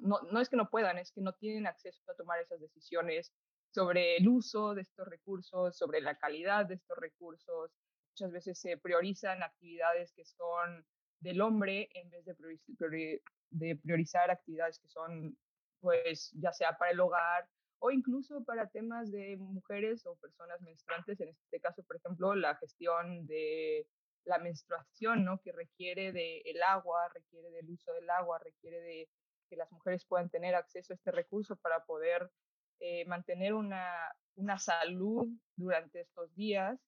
no, 0.00 0.20
no 0.30 0.40
es 0.40 0.48
que 0.48 0.56
no 0.56 0.70
puedan, 0.70 0.98
es 0.98 1.10
que 1.12 1.20
no 1.20 1.32
tienen 1.34 1.66
acceso 1.66 2.02
a 2.08 2.14
tomar 2.14 2.40
esas 2.40 2.60
decisiones 2.60 3.32
sobre 3.70 4.16
el 4.16 4.28
uso 4.28 4.74
de 4.74 4.82
estos 4.82 5.08
recursos, 5.08 5.76
sobre 5.76 6.00
la 6.00 6.16
calidad 6.16 6.66
de 6.66 6.74
estos 6.74 6.96
recursos. 6.98 7.72
Muchas 8.12 8.32
veces 8.32 8.60
se 8.60 8.76
priorizan 8.76 9.42
actividades 9.42 10.12
que 10.12 10.24
son 10.24 10.84
del 11.22 11.40
hombre 11.40 11.88
en 11.94 12.10
vez 12.10 12.24
de, 12.24 13.22
de 13.50 13.76
priorizar 13.76 14.30
actividades 14.30 14.78
que 14.78 14.88
son, 14.88 15.36
pues, 15.80 16.32
ya 16.34 16.52
sea 16.52 16.76
para 16.76 16.90
el 16.90 17.00
hogar 17.00 17.48
o 17.78 17.90
incluso 17.90 18.44
para 18.44 18.68
temas 18.68 19.10
de 19.10 19.36
mujeres 19.36 20.06
o 20.06 20.14
personas 20.16 20.60
menstruantes, 20.60 21.20
en 21.20 21.30
este 21.30 21.60
caso, 21.60 21.82
por 21.82 21.96
ejemplo, 21.96 22.34
la 22.34 22.54
gestión 22.56 23.26
de 23.26 23.86
la 24.24 24.38
menstruación, 24.38 25.24
¿no? 25.24 25.40
Que 25.40 25.52
requiere 25.52 26.12
del 26.12 26.62
agua, 26.62 27.08
requiere 27.12 27.50
del 27.50 27.70
uso 27.70 27.92
del 27.92 28.08
agua, 28.10 28.38
requiere 28.38 28.80
de 28.80 29.08
que 29.48 29.56
las 29.56 29.70
mujeres 29.72 30.04
puedan 30.04 30.30
tener 30.30 30.54
acceso 30.54 30.92
a 30.92 30.96
este 30.96 31.10
recurso 31.10 31.56
para 31.56 31.84
poder 31.84 32.30
eh, 32.78 33.04
mantener 33.06 33.52
una, 33.52 34.14
una 34.36 34.58
salud 34.58 35.28
durante 35.56 36.02
estos 36.02 36.32
días. 36.34 36.78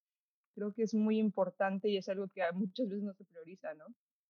Creo 0.54 0.72
que 0.72 0.84
es 0.84 0.94
muy 0.94 1.18
importante 1.18 1.88
y 1.88 1.96
es 1.96 2.08
algo 2.08 2.28
que 2.28 2.42
muchas 2.52 2.88
veces 2.88 3.02
no 3.02 3.14
se 3.14 3.24
prioriza, 3.24 3.74
¿no? 3.74 3.86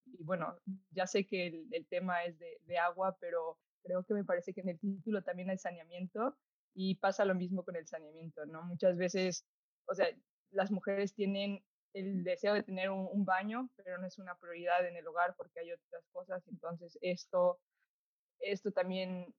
Y 0.07 0.23
bueno, 0.23 0.57
ya 0.91 1.07
sé 1.07 1.27
que 1.27 1.67
el, 1.71 1.87
tema 1.87 2.25
es 2.25 2.39
de, 2.39 2.79
agua, 2.79 3.17
pero 3.21 3.59
creo 3.83 4.05
que 4.05 4.15
me 4.15 4.25
parece 4.25 4.53
que 4.53 4.61
en 4.61 4.71
el 4.71 4.79
título 4.79 5.23
también 5.23 5.51
hay 5.51 5.59
saneamiento 5.59 6.37
y 6.75 6.97
pasa 6.97 7.25
lo 7.25 7.35
mismo 7.35 7.65
con 7.65 7.77
el 7.77 7.87
saneamiento, 7.87 8.45
¿no? 8.47 8.63
Muchas 8.65 8.97
veces, 8.97 9.45
o 9.87 9.95
sea, 9.95 10.09
las 10.51 10.71
mujeres 10.71 11.15
tienen 11.15 11.65
el 11.93 12.25
deseo 12.25 12.55
de 12.55 12.63
tener 12.63 12.91
un, 12.91 13.25
baño, 13.25 13.71
pero 13.77 13.99
no 13.99 14.07
es 14.07 14.19
una 14.19 14.37
prioridad 14.37 14.87
en 14.87 14.97
el 14.97 15.07
hogar 15.07 15.35
porque 15.37 15.61
hay 15.61 15.73
otras 15.73 16.05
cosas, 16.13 16.47
entonces 16.49 16.99
esto, 17.01 17.61
esto 18.41 18.73
también, 18.73 19.33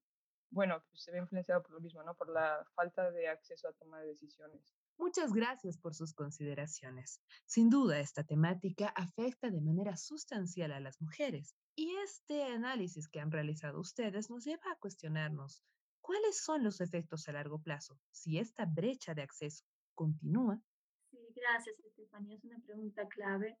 bueno, 0.50 0.82
pues 0.90 1.02
se 1.02 1.12
ve 1.12 1.18
influenciado 1.18 1.62
por 1.62 1.72
lo 1.72 1.80
mismo, 1.80 2.02
¿no? 2.02 2.14
Por 2.14 2.30
la 2.30 2.66
falta 2.74 3.10
de 3.10 3.28
acceso 3.28 3.68
a 3.68 3.72
toma 3.74 4.00
de 4.00 4.08
decisiones. 4.08 4.75
Muchas 4.98 5.32
gracias 5.32 5.78
por 5.78 5.94
sus 5.94 6.14
consideraciones. 6.14 7.20
Sin 7.44 7.68
duda, 7.68 8.00
esta 8.00 8.24
temática 8.24 8.88
afecta 8.88 9.50
de 9.50 9.60
manera 9.60 9.96
sustancial 9.96 10.72
a 10.72 10.80
las 10.80 11.00
mujeres 11.00 11.54
y 11.74 11.94
este 12.04 12.42
análisis 12.44 13.08
que 13.08 13.20
han 13.20 13.30
realizado 13.30 13.78
ustedes 13.78 14.30
nos 14.30 14.44
lleva 14.44 14.72
a 14.72 14.78
cuestionarnos 14.78 15.62
cuáles 16.00 16.42
son 16.42 16.64
los 16.64 16.80
efectos 16.80 17.28
a 17.28 17.32
largo 17.32 17.60
plazo 17.60 17.98
si 18.10 18.38
esta 18.38 18.64
brecha 18.64 19.12
de 19.14 19.22
acceso 19.22 19.64
continúa. 19.94 20.62
Sí, 21.10 21.18
gracias, 21.34 21.78
Estefanía. 21.80 22.36
Es 22.36 22.44
una 22.44 22.60
pregunta 22.60 23.06
clave, 23.08 23.58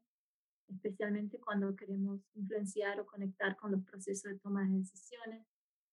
especialmente 0.68 1.38
cuando 1.38 1.76
queremos 1.76 2.20
influenciar 2.34 2.98
o 2.98 3.06
conectar 3.06 3.56
con 3.56 3.72
los 3.72 3.84
procesos 3.84 4.32
de 4.32 4.38
toma 4.38 4.64
de 4.64 4.78
decisiones 4.78 5.46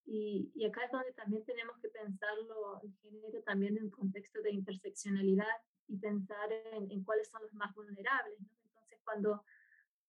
y, 0.06 0.66
acá 0.66 0.86
es 0.86 0.92
donde 0.92 1.14
también 1.14 1.46
tenemos 1.46 1.78
que 1.80 1.90
pensarlo, 1.90 2.82
el 2.84 2.94
género 3.02 3.42
también 3.44 3.78
en 3.78 3.90
contexto 3.90 4.42
de 4.42 4.52
interseccionalidad 4.52 5.62
y 5.88 5.98
pensar 5.98 6.52
en, 6.52 7.04
cuáles 7.04 7.30
son 7.30 7.42
los 7.44 7.54
más 7.54 7.74
vulnerables. 7.74 8.38
Entonces, 8.40 9.00
cuando, 9.04 9.44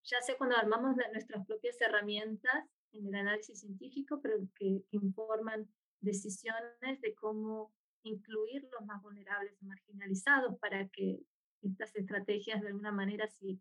ya 0.03 0.21
sé 0.21 0.37
cuando 0.37 0.57
armamos 0.57 0.97
nuestras 1.13 1.47
propias 1.47 1.81
herramientas 1.81 2.65
en 2.93 3.07
el 3.07 3.15
análisis 3.15 3.61
científico, 3.61 4.21
pero 4.21 4.39
que, 4.57 4.85
informan 4.91 5.69
decisiones 6.01 7.01
de 7.01 7.15
cómo 7.15 7.73
incluir 8.03 8.69
los 8.71 8.85
más 8.87 9.01
vulnerables 9.03 9.57
y 9.63 9.65
marginalizados 9.65 10.59
para 10.59 10.89
que 10.89 11.21
estas 11.63 11.95
estrategias 11.97 12.61
de 12.61 12.69
alguna 12.69 12.93
manera 12.93 13.27
si 13.29 13.59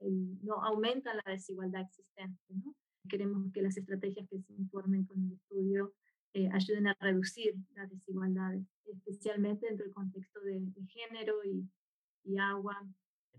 no 0.00 0.64
aumentan 0.64 1.16
la 1.18 1.32
desigualdad 1.32 1.82
existente. 1.82 2.42
¿no? 2.48 2.74
Queremos 3.08 3.52
que 3.52 3.62
las 3.62 3.76
estrategias 3.76 4.28
que 4.28 4.40
se 4.40 4.52
informen 4.54 5.04
con 5.04 5.22
el 5.22 5.32
estudio 5.32 5.94
eh, 6.34 6.48
ayuden 6.52 6.88
a 6.88 6.96
reducir 7.00 7.54
las 7.74 7.90
desigualdades, 7.90 8.62
especialmente 8.84 9.66
dentro 9.66 9.84
del 9.84 9.94
contexto 9.94 10.40
de, 10.40 10.60
género 10.88 11.42
y, 11.44 11.68
y, 12.24 12.38
agua. 12.38 12.86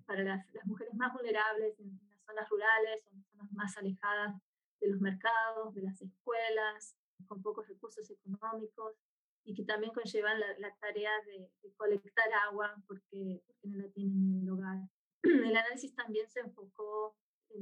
Para 0.05 0.23
las, 0.23 0.51
las, 0.53 0.65
mujeres 0.65 0.93
más 0.95 1.13
vulnerables 1.13 1.79
en, 1.79 1.99
las 2.09 2.25
zonas 2.25 2.49
rurales 2.49 3.05
o 3.05 3.15
en 3.15 3.23
zonas 3.25 3.51
más 3.53 3.77
alejadas 3.77 4.41
de 4.81 4.89
los 4.89 4.99
mercados, 5.01 5.75
de 5.75 5.83
las 5.83 6.01
escuelas, 6.01 6.95
con 7.27 7.41
pocos 7.41 7.67
recursos 7.67 8.09
económicos 8.09 8.95
y 9.43 9.53
que 9.53 9.63
también 9.65 9.93
conllevan 9.93 10.39
la, 10.39 10.75
tarea 10.77 11.11
de, 11.25 11.49
de, 11.61 11.73
colectar 11.75 12.27
agua 12.47 12.75
porque, 12.87 13.41
porque 13.45 13.67
no 13.67 13.77
la 13.77 13.89
tienen 13.89 14.17
en 14.17 14.41
el 14.41 14.49
hogar. 14.49 14.79
El 15.23 15.55
análisis 15.55 15.93
también 15.95 16.29
se 16.29 16.39
enfocó 16.39 17.15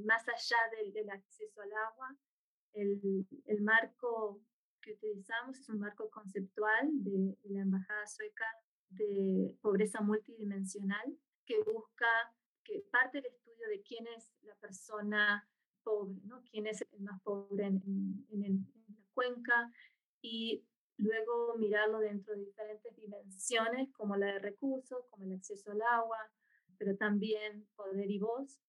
más 0.05 0.27
allá 0.27 0.57
del, 0.77 0.93
del 0.93 1.09
acceso 1.09 1.61
al 1.61 1.73
agua, 1.73 2.17
el, 2.73 3.25
el, 3.45 3.61
marco 3.61 4.41
que 4.81 4.93
utilizamos 4.93 5.59
es 5.59 5.69
un 5.69 5.79
marco 5.79 6.09
conceptual 6.09 6.89
de, 7.03 7.37
la 7.43 7.61
Embajada 7.61 8.05
Sueca 8.05 8.45
de 8.89 9.57
pobreza 9.61 10.01
multidimensional 10.01 11.17
que 11.45 11.61
busca 11.63 12.07
que 12.63 12.85
parte 12.91 13.21
del 13.21 13.31
estudio 13.31 13.67
de 13.69 13.81
quién 13.81 14.05
es 14.07 14.31
la 14.41 14.55
persona 14.55 15.49
pobre, 15.83 16.19
¿no? 16.25 16.43
quién 16.51 16.67
es 16.67 16.81
el 16.91 17.01
más 17.01 17.21
pobre 17.23 17.65
en, 17.65 17.81
en, 18.29 18.43
en 18.43 18.67
la 18.89 19.05
cuenca 19.13 19.71
y 20.21 20.65
luego 20.97 21.55
mirarlo 21.57 21.99
dentro 21.99 22.35
de 22.35 22.45
diferentes 22.45 22.95
dimensiones 22.95 23.91
como 23.93 24.15
la 24.15 24.27
de 24.27 24.39
recursos, 24.39 25.05
como 25.09 25.23
el 25.23 25.33
acceso 25.33 25.71
al 25.71 25.81
agua, 25.81 26.17
pero 26.77 26.95
también 26.95 27.67
poder 27.75 28.09
y 28.09 28.19
voz, 28.19 28.59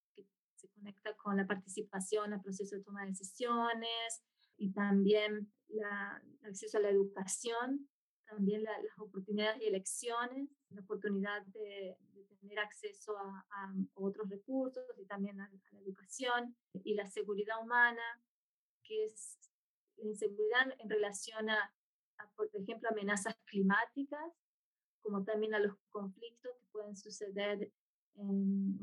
se 0.58 0.68
conecta 0.68 1.14
con 1.16 1.36
la 1.36 1.46
participación 1.46 2.32
al 2.32 2.42
proceso 2.42 2.76
de 2.76 2.82
toma 2.82 3.02
de 3.02 3.08
decisiones 3.08 4.22
y 4.56 4.72
también 4.72 5.52
la, 5.68 6.20
el 6.40 6.48
acceso 6.48 6.78
a 6.78 6.80
la 6.80 6.90
educación, 6.90 7.88
también 8.26 8.64
las 8.64 8.98
oportunidades 8.98 9.62
y 9.62 9.66
elecciones, 9.66 10.48
la 10.70 10.80
oportunidad 10.82 11.46
de, 11.46 11.96
tener 12.40 12.58
acceso 12.60 13.16
a, 13.18 13.74
otros 13.94 14.28
recursos 14.28 14.84
y 14.96 15.04
también 15.06 15.40
a, 15.40 15.50
la 15.72 15.80
educación 15.80 16.56
y 16.84 16.94
la 16.94 17.06
seguridad 17.06 17.60
humana, 17.60 18.02
que 18.82 19.04
es 19.04 19.38
la 19.96 20.06
inseguridad 20.06 20.74
en 20.78 20.88
relación 20.88 21.50
a, 21.50 21.72
por 22.36 22.48
ejemplo, 22.54 22.88
amenazas 22.90 23.36
climáticas, 23.44 24.32
como 25.02 25.24
también 25.24 25.54
a 25.54 25.58
los 25.58 25.76
conflictos 25.90 26.52
que 26.60 26.66
pueden 26.70 26.96
suceder, 26.96 27.72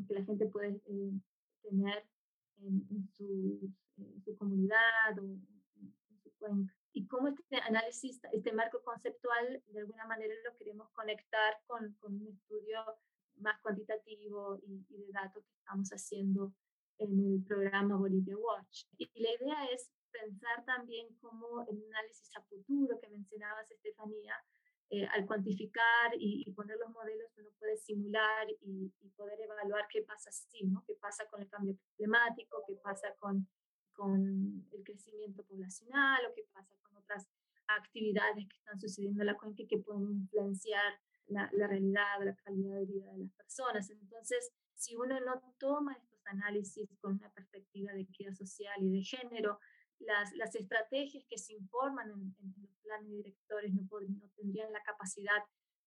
que 0.08 0.14
la 0.14 0.24
gente 0.24 0.48
puede 0.48 0.82
eh, 0.86 1.12
tener 1.70 2.06
en, 2.62 3.08
su, 3.16 3.70
su, 4.24 4.36
comunidad 4.38 5.18
o 5.18 5.22
en, 5.22 5.48
su 6.24 6.32
cuenca. 6.38 6.74
Y 6.94 7.08
cómo 7.08 7.28
este 7.28 7.58
análisis, 7.58 8.22
este 8.32 8.54
marco 8.54 8.82
conceptual, 8.84 9.62
de 9.68 9.80
alguna 9.80 10.06
manera 10.06 10.34
lo 10.46 10.56
queremos 10.58 10.90
conectar 10.92 11.56
con, 11.68 11.94
con 12.00 12.16
un 12.16 12.28
estudio 12.28 12.80
más 13.38 13.60
cuantitativo 13.62 14.60
y, 14.66 14.86
y, 14.90 14.98
de 14.98 15.12
datos 15.12 15.44
que 15.46 15.58
estamos 15.58 15.90
haciendo 15.90 16.54
en 17.00 17.20
el 17.20 17.44
programa 17.44 17.98
Bolivia 17.98 18.38
Watch. 18.38 18.86
Y, 18.98 19.10
y 19.14 19.24
la 19.24 19.30
idea 19.34 19.66
es 19.74 19.92
pensar 20.10 20.64
también 20.66 21.14
cómo 21.20 21.66
el 21.68 21.84
análisis 21.92 22.30
a 22.38 22.42
futuro 22.44 22.98
que 23.02 23.10
mencionabas, 23.10 23.70
Estefanía, 23.70 24.36
eh, 24.90 25.06
al 25.08 25.26
cuantificar 25.26 26.12
y, 26.20 26.52
poner 26.52 26.78
los 26.78 26.92
modelos 26.92 27.32
uno 27.38 27.50
puede 27.58 27.76
simular 27.76 28.48
y, 28.62 28.92
poder 29.16 29.40
evaluar 29.42 29.88
qué 29.90 30.04
pasa 30.04 30.30
así, 30.30 30.64
¿no? 30.66 30.84
qué 30.86 30.94
pasa 30.96 31.26
con 31.28 31.42
el 31.42 31.50
cambio 31.50 31.76
climático, 31.96 32.64
qué 32.68 32.76
pasa 32.76 33.16
con, 33.18 33.48
con 33.94 34.68
el 34.72 34.84
crecimiento 34.84 35.44
poblacional 35.44 36.26
o 36.26 36.34
qué 36.36 36.44
pasa 36.54 36.76
con 36.84 36.98
otras 36.98 37.28
actividades 37.68 38.48
que 38.48 38.58
están 38.58 38.80
sucediendo 38.80 39.22
en 39.22 39.28
la 39.28 39.38
cuenca 39.38 39.64
y 39.64 39.68
que 39.68 39.80
pueden 39.80 40.12
influenciar 40.12 41.00
la, 41.28 41.50
la 41.54 41.68
realidad, 41.68 42.22
la 42.24 42.36
calidad 42.36 42.76
de 42.76 42.86
vida 42.86 43.12
de 43.12 43.20
las 43.20 43.32
personas. 43.32 43.90
Entonces, 43.90 44.52
si 44.76 44.96
uno 44.96 45.20
no 45.22 45.42
toma 45.58 45.94
estos 45.94 46.20
análisis 46.28 46.90
con 47.00 47.14
una 47.14 47.30
perspectiva 47.32 47.92
de 47.94 48.02
equidad 48.02 48.34
social 48.34 48.84
y 48.84 48.92
de 48.92 49.02
género, 49.02 49.60
las, 50.00 50.34
las 50.34 50.56
estrategias 50.56 51.26
que 51.30 51.38
se 51.38 51.54
informan 51.54 52.10
en, 52.12 52.36
los 52.62 52.72
planes 52.84 53.12
directores 53.12 53.74
no, 53.74 53.82
no, 53.82 54.30
tendrían 54.36 54.72
la 54.72 54.84
capacidad 54.84 55.44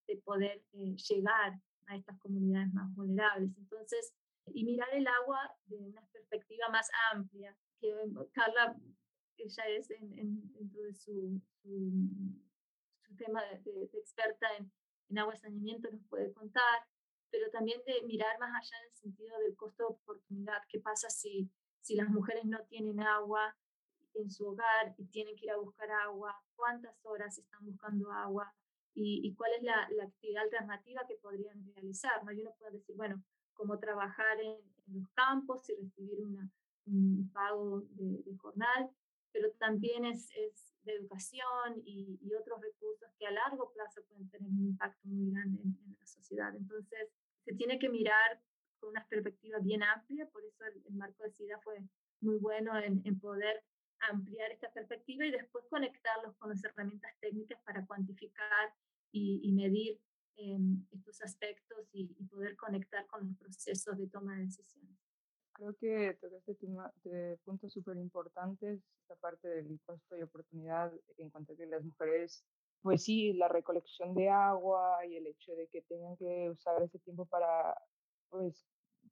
de 0.06 0.16
poder 0.18 0.64
eh, 0.72 0.96
llegar 0.96 1.60
a 1.86 1.96
estas 1.96 2.18
comunidades 2.18 2.72
más 2.72 2.92
vulnerables. 2.94 3.56
Entonces, 3.56 4.14
y 4.52 4.64
mirar 4.64 4.88
el 4.94 5.06
agua 5.06 5.54
de 5.66 5.76
una 5.76 6.02
perspectiva 6.12 6.68
más 6.70 6.88
amplia, 7.12 7.56
que 7.80 7.94
Carla, 8.32 8.76
ella 9.36 9.64
es 9.68 9.90
en, 9.90 10.52
dentro 10.52 10.82
de 10.82 10.94
su, 10.94 11.40
su, 11.62 13.16
tema 13.16 13.42
de, 13.44 13.90
experta 13.94 14.46
en, 14.58 14.70
en 15.10 15.18
agua 15.18 15.34
y 15.34 15.38
saneamiento, 15.38 15.90
nos 15.90 16.04
puede 16.06 16.32
contar, 16.32 16.86
pero 17.30 17.50
también 17.50 17.80
de 17.86 18.02
mirar 18.06 18.38
más 18.38 18.50
allá 18.50 18.78
en 18.82 18.90
el 18.90 18.96
sentido 18.96 19.38
del 19.40 19.56
costo 19.56 19.82
de 19.84 19.94
oportunidad, 19.94 20.62
qué 20.68 20.80
pasa 20.80 21.10
si, 21.10 21.50
si 21.80 21.94
las 21.94 22.08
mujeres 22.08 22.44
no 22.44 22.60
tienen 22.64 23.00
agua, 23.00 23.56
en 24.14 24.30
su 24.30 24.46
hogar 24.46 24.94
y 24.96 25.06
tienen 25.06 25.36
que 25.36 25.46
ir 25.46 25.50
a 25.52 25.58
buscar 25.58 25.90
agua, 25.90 26.34
cuántas 26.56 27.04
horas 27.04 27.38
están 27.38 27.64
buscando 27.64 28.10
agua 28.12 28.52
y, 28.94 29.32
cuál 29.34 29.52
es 29.56 29.62
la, 29.62 29.88
la, 29.90 30.04
actividad 30.04 30.42
alternativa 30.42 31.06
que 31.06 31.14
podrían 31.16 31.64
realizar. 31.72 32.24
¿no? 32.24 32.32
Yo 32.32 32.42
no 32.42 32.54
puedo 32.58 32.72
decir, 32.72 32.96
bueno, 32.96 33.22
cómo 33.54 33.78
trabajar 33.78 34.40
en, 34.40 34.56
los 34.88 35.06
campos 35.10 35.68
y 35.68 35.74
recibir 35.74 36.18
una, 36.22 36.50
un 36.86 37.30
pago 37.34 37.82
de, 37.90 38.22
de 38.24 38.36
jornal, 38.38 38.90
pero 39.32 39.52
también 39.58 40.06
es, 40.06 40.30
es 40.34 40.74
de 40.82 40.94
educación 40.94 41.82
y, 41.84 42.18
y, 42.22 42.34
otros 42.34 42.58
recursos 42.62 43.10
que 43.18 43.26
a 43.26 43.30
largo 43.30 43.70
plazo 43.72 44.02
pueden 44.08 44.30
tener 44.30 44.48
un 44.50 44.64
impacto 44.68 45.06
muy 45.06 45.30
grande 45.30 45.60
en, 45.60 45.76
en, 45.84 45.96
la 46.00 46.06
sociedad. 46.06 46.54
Entonces, 46.56 47.10
se 47.44 47.54
tiene 47.54 47.78
que 47.78 47.90
mirar 47.90 48.40
con 48.78 48.88
una 48.88 49.06
perspectiva 49.08 49.58
bien 49.58 49.82
amplia, 49.82 50.26
por 50.30 50.42
eso 50.42 50.64
el, 50.64 50.82
el 50.86 50.94
marco 50.94 51.22
de 51.24 51.30
SIDA 51.32 51.58
fue 51.58 51.82
muy 52.20 52.38
bueno 52.38 52.78
en, 52.78 53.02
en, 53.04 53.20
poder 53.20 53.62
ampliar 54.00 54.50
esta 54.50 54.70
perspectiva 54.72 55.26
y 55.26 55.30
después 55.30 55.64
conectarlos 55.68 56.36
con 56.36 56.50
las 56.50 56.62
herramientas 56.64 57.12
técnicas 57.20 57.60
para 57.64 57.86
cuantificar 57.86 58.74
y, 59.12 59.40
y 59.42 59.52
medir 59.52 60.00
eh, 60.36 60.58
estos 60.92 61.20
aspectos 61.22 61.88
y, 61.92 62.14
y, 62.18 62.24
poder 62.26 62.56
conectar 62.56 63.06
con 63.06 63.26
los 63.26 63.36
procesos 63.36 63.98
de 63.98 64.06
toma 64.08 64.36
de 64.36 64.44
decisiones. 64.44 64.96
Creo 65.54 65.74
que 65.74 66.16
tocaste 66.20 67.08
de 67.08 67.36
puntos 67.38 67.72
súper 67.72 67.96
importantes, 67.96 68.80
esta 69.02 69.16
parte 69.16 69.48
del 69.48 69.80
costo 69.84 70.16
y 70.16 70.22
oportunidad 70.22 70.92
en 71.16 71.30
cuanto 71.30 71.52
a 71.52 71.56
que 71.56 71.66
las 71.66 71.82
mujeres, 71.82 72.44
pues 72.80 73.02
sí, 73.02 73.32
la 73.32 73.48
recolección 73.48 74.14
de 74.14 74.28
agua 74.28 75.04
y 75.04 75.16
el 75.16 75.26
hecho 75.26 75.56
de 75.56 75.66
que 75.66 75.82
tengan 75.82 76.16
que 76.16 76.50
usar 76.50 76.80
ese 76.82 77.00
tiempo 77.00 77.26
para, 77.26 77.74
pues, 78.28 78.64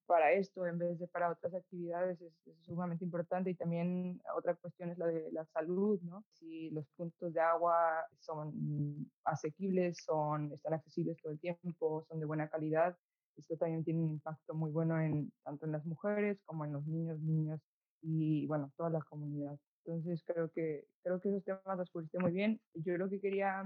para 0.06 0.32
esto 0.32 0.66
en 0.66 0.78
vez 0.78 0.98
de 0.98 1.08
para 1.08 1.30
otras 1.30 1.54
actividades 1.54 2.20
es, 2.20 2.32
es, 2.46 2.56
sumamente 2.64 3.04
importante 3.04 3.50
y 3.50 3.54
también 3.54 4.20
otra 4.36 4.54
cuestión 4.54 4.90
es 4.90 4.98
la 4.98 5.06
de 5.06 5.30
la 5.32 5.44
salud, 5.46 6.00
¿no? 6.02 6.24
Si 6.32 6.70
los 6.70 6.86
puntos 6.96 7.32
de 7.34 7.40
agua 7.40 8.06
son 8.20 9.10
asequibles, 9.24 9.98
son, 10.04 10.52
están 10.52 10.74
accesibles 10.74 11.18
todo 11.20 11.32
el 11.32 11.40
tiempo, 11.40 12.04
son 12.08 12.20
de 12.20 12.26
buena 12.26 12.48
calidad, 12.48 12.96
esto 13.36 13.56
también 13.56 13.84
tiene 13.84 14.00
un 14.00 14.12
impacto 14.12 14.54
muy 14.54 14.70
bueno 14.70 15.00
en, 15.00 15.32
tanto 15.44 15.66
en 15.66 15.72
las 15.72 15.84
mujeres 15.84 16.40
como 16.44 16.64
en 16.64 16.72
los 16.72 16.86
niños, 16.86 17.20
niñas 17.20 17.60
y, 18.00 18.46
bueno, 18.46 18.72
toda 18.76 18.90
la 18.90 19.00
comunidad. 19.00 19.58
Entonces 19.84 20.22
creo 20.26 20.50
que, 20.50 20.86
creo 21.02 21.20
que 21.20 21.28
esos 21.28 21.44
temas 21.44 21.78
los 21.78 21.90
pusiste 21.90 22.18
muy 22.18 22.32
bien. 22.32 22.60
Yo 22.74 22.96
lo 22.96 23.08
que 23.08 23.20
quería 23.20 23.64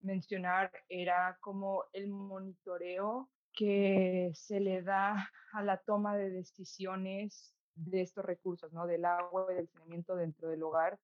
mencionar 0.00 0.72
era 0.88 1.38
como 1.40 1.84
el 1.92 2.08
monitoreo 2.08 3.30
que 3.54 4.30
se 4.34 4.60
le 4.60 4.82
da 4.82 5.30
a 5.52 5.62
la 5.62 5.78
toma 5.78 6.16
de 6.16 6.30
decisiones 6.30 7.54
de 7.74 8.02
estos 8.02 8.24
recursos, 8.24 8.72
¿no? 8.72 8.86
Del 8.86 9.04
agua 9.04 9.46
y 9.50 9.54
del 9.56 9.68
saneamiento 9.68 10.16
dentro 10.16 10.48
del 10.48 10.62
hogar 10.62 10.98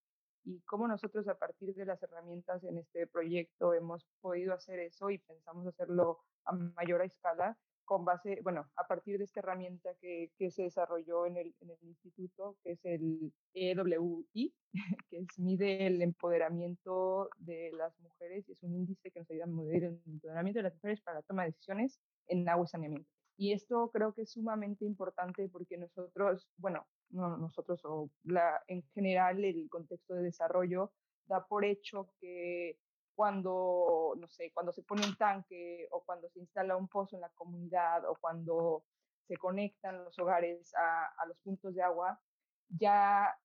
y 0.44 0.60
cómo 0.62 0.88
nosotros 0.88 1.28
a 1.28 1.34
partir 1.34 1.74
de 1.74 1.84
las 1.84 2.02
herramientas 2.02 2.64
en 2.64 2.78
este 2.78 3.06
proyecto 3.06 3.74
hemos 3.74 4.06
podido 4.20 4.54
hacer 4.54 4.78
eso 4.78 5.10
y 5.10 5.18
pensamos 5.18 5.66
hacerlo 5.66 6.20
a 6.44 6.52
mayor 6.52 7.02
escala 7.02 7.56
con 7.84 8.04
base, 8.04 8.40
bueno, 8.42 8.66
a 8.76 8.86
partir 8.86 9.16
de 9.16 9.24
esta 9.24 9.40
herramienta 9.40 9.94
que, 10.00 10.30
que 10.36 10.50
se 10.50 10.64
desarrolló 10.64 11.24
en 11.24 11.38
el, 11.38 11.54
en 11.60 11.70
el, 11.70 11.78
instituto, 11.82 12.58
que 12.62 12.72
es 12.72 12.84
el 12.84 13.32
EWI, 13.54 14.54
que 15.08 15.18
es, 15.18 15.38
mide 15.38 15.86
el 15.86 16.02
empoderamiento 16.02 17.30
de 17.38 17.72
las 17.72 17.98
mujeres 18.00 18.46
y 18.46 18.52
es 18.52 18.62
un 18.62 18.74
índice 18.74 19.10
que 19.10 19.20
nos 19.20 19.30
ayuda 19.30 19.44
a 19.44 19.46
medir 19.46 19.84
el 19.84 20.02
empoderamiento 20.06 20.58
de 20.58 20.64
las 20.64 20.74
mujeres 20.74 21.00
para 21.00 21.18
la 21.18 21.22
toma 21.22 21.42
de 21.42 21.48
decisiones 21.48 21.98
en 22.28 22.48
agua 22.48 22.64
y 22.64 22.68
saneamiento. 22.68 23.10
Y 23.36 23.52
esto 23.52 23.90
creo 23.92 24.12
que 24.14 24.22
es 24.22 24.32
sumamente 24.32 24.84
importante 24.84 25.48
porque 25.48 25.76
nosotros, 25.78 26.48
bueno, 26.56 26.86
no 27.10 27.36
nosotros 27.36 27.80
o 27.84 28.10
la, 28.24 28.62
en 28.66 28.82
general 28.94 29.44
el 29.44 29.68
contexto 29.70 30.14
de 30.14 30.24
desarrollo 30.24 30.92
da 31.26 31.46
por 31.46 31.64
hecho 31.64 32.10
que 32.20 32.78
cuando, 33.14 34.14
no 34.18 34.28
sé, 34.28 34.50
cuando 34.52 34.72
se 34.72 34.82
pone 34.82 35.06
un 35.06 35.16
tanque 35.16 35.88
o 35.90 36.02
cuando 36.04 36.28
se 36.30 36.40
instala 36.40 36.76
un 36.76 36.88
pozo 36.88 37.16
en 37.16 37.22
la 37.22 37.30
comunidad 37.30 38.04
o 38.08 38.16
cuando 38.20 38.84
se 39.26 39.36
conectan 39.36 40.04
los 40.04 40.18
hogares 40.18 40.72
a 40.74 41.26
los 41.26 41.38
puntos 41.38 41.74
de 41.74 41.82
agua, 41.82 42.20
ya 42.68 43.36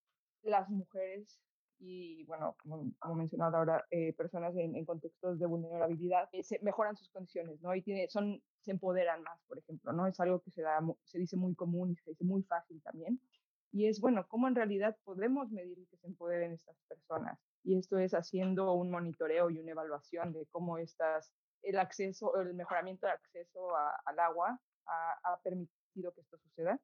las 0.43 0.69
mujeres 0.69 1.39
y, 1.83 2.23
bueno, 2.25 2.55
como, 2.61 2.91
como 2.99 3.15
mencionado 3.15 3.57
ahora, 3.57 3.85
eh, 3.91 4.13
personas 4.13 4.55
en, 4.55 4.75
en, 4.75 4.85
contextos 4.85 5.39
de 5.39 5.45
vulnerabilidad 5.45 6.29
eh, 6.31 6.43
se 6.43 6.59
mejoran 6.61 6.95
sus 6.95 7.09
condiciones, 7.09 7.61
¿no? 7.61 7.75
Y 7.75 7.81
tiene, 7.81 8.09
son, 8.09 8.41
se 8.61 8.71
empoderan 8.71 9.21
más, 9.23 9.41
por 9.47 9.57
ejemplo, 9.57 9.91
¿no? 9.91 10.07
Es 10.07 10.19
algo 10.19 10.41
que 10.41 10.51
se, 10.51 10.61
da, 10.61 10.79
se 11.03 11.19
dice 11.19 11.35
muy 11.35 11.55
común 11.55 11.91
y 11.91 11.95
se 11.95 12.11
dice 12.11 12.23
muy 12.23 12.43
fácil 12.43 12.81
también. 12.81 13.19
Y 13.71 13.87
es, 13.87 13.99
bueno, 13.99 14.25
¿cómo 14.27 14.47
en 14.47 14.55
realidad 14.55 14.95
podemos 15.03 15.51
medir 15.51 15.87
que 15.89 15.97
se 15.97 16.07
empoderen 16.07 16.53
estas 16.53 16.77
personas? 16.87 17.39
y 17.63 17.77
esto 17.77 17.97
es 17.97 18.13
haciendo 18.13 18.73
un 18.73 18.91
monitoreo 18.91 19.49
y 19.49 19.59
una 19.59 19.71
evaluación 19.71 20.33
de 20.33 20.45
cómo 20.47 20.77
estas, 20.77 21.31
el 21.61 21.79
acceso, 21.79 22.35
el 22.39 22.53
mejoramiento 22.53 23.07
del 23.07 23.15
acceso 23.15 23.75
a, 23.75 24.01
al 24.05 24.19
agua 24.19 24.59
ha, 24.85 25.13
ha, 25.23 25.39
permitido 25.41 26.13
que 26.13 26.21
esto 26.21 26.37
suceda. 26.37 26.79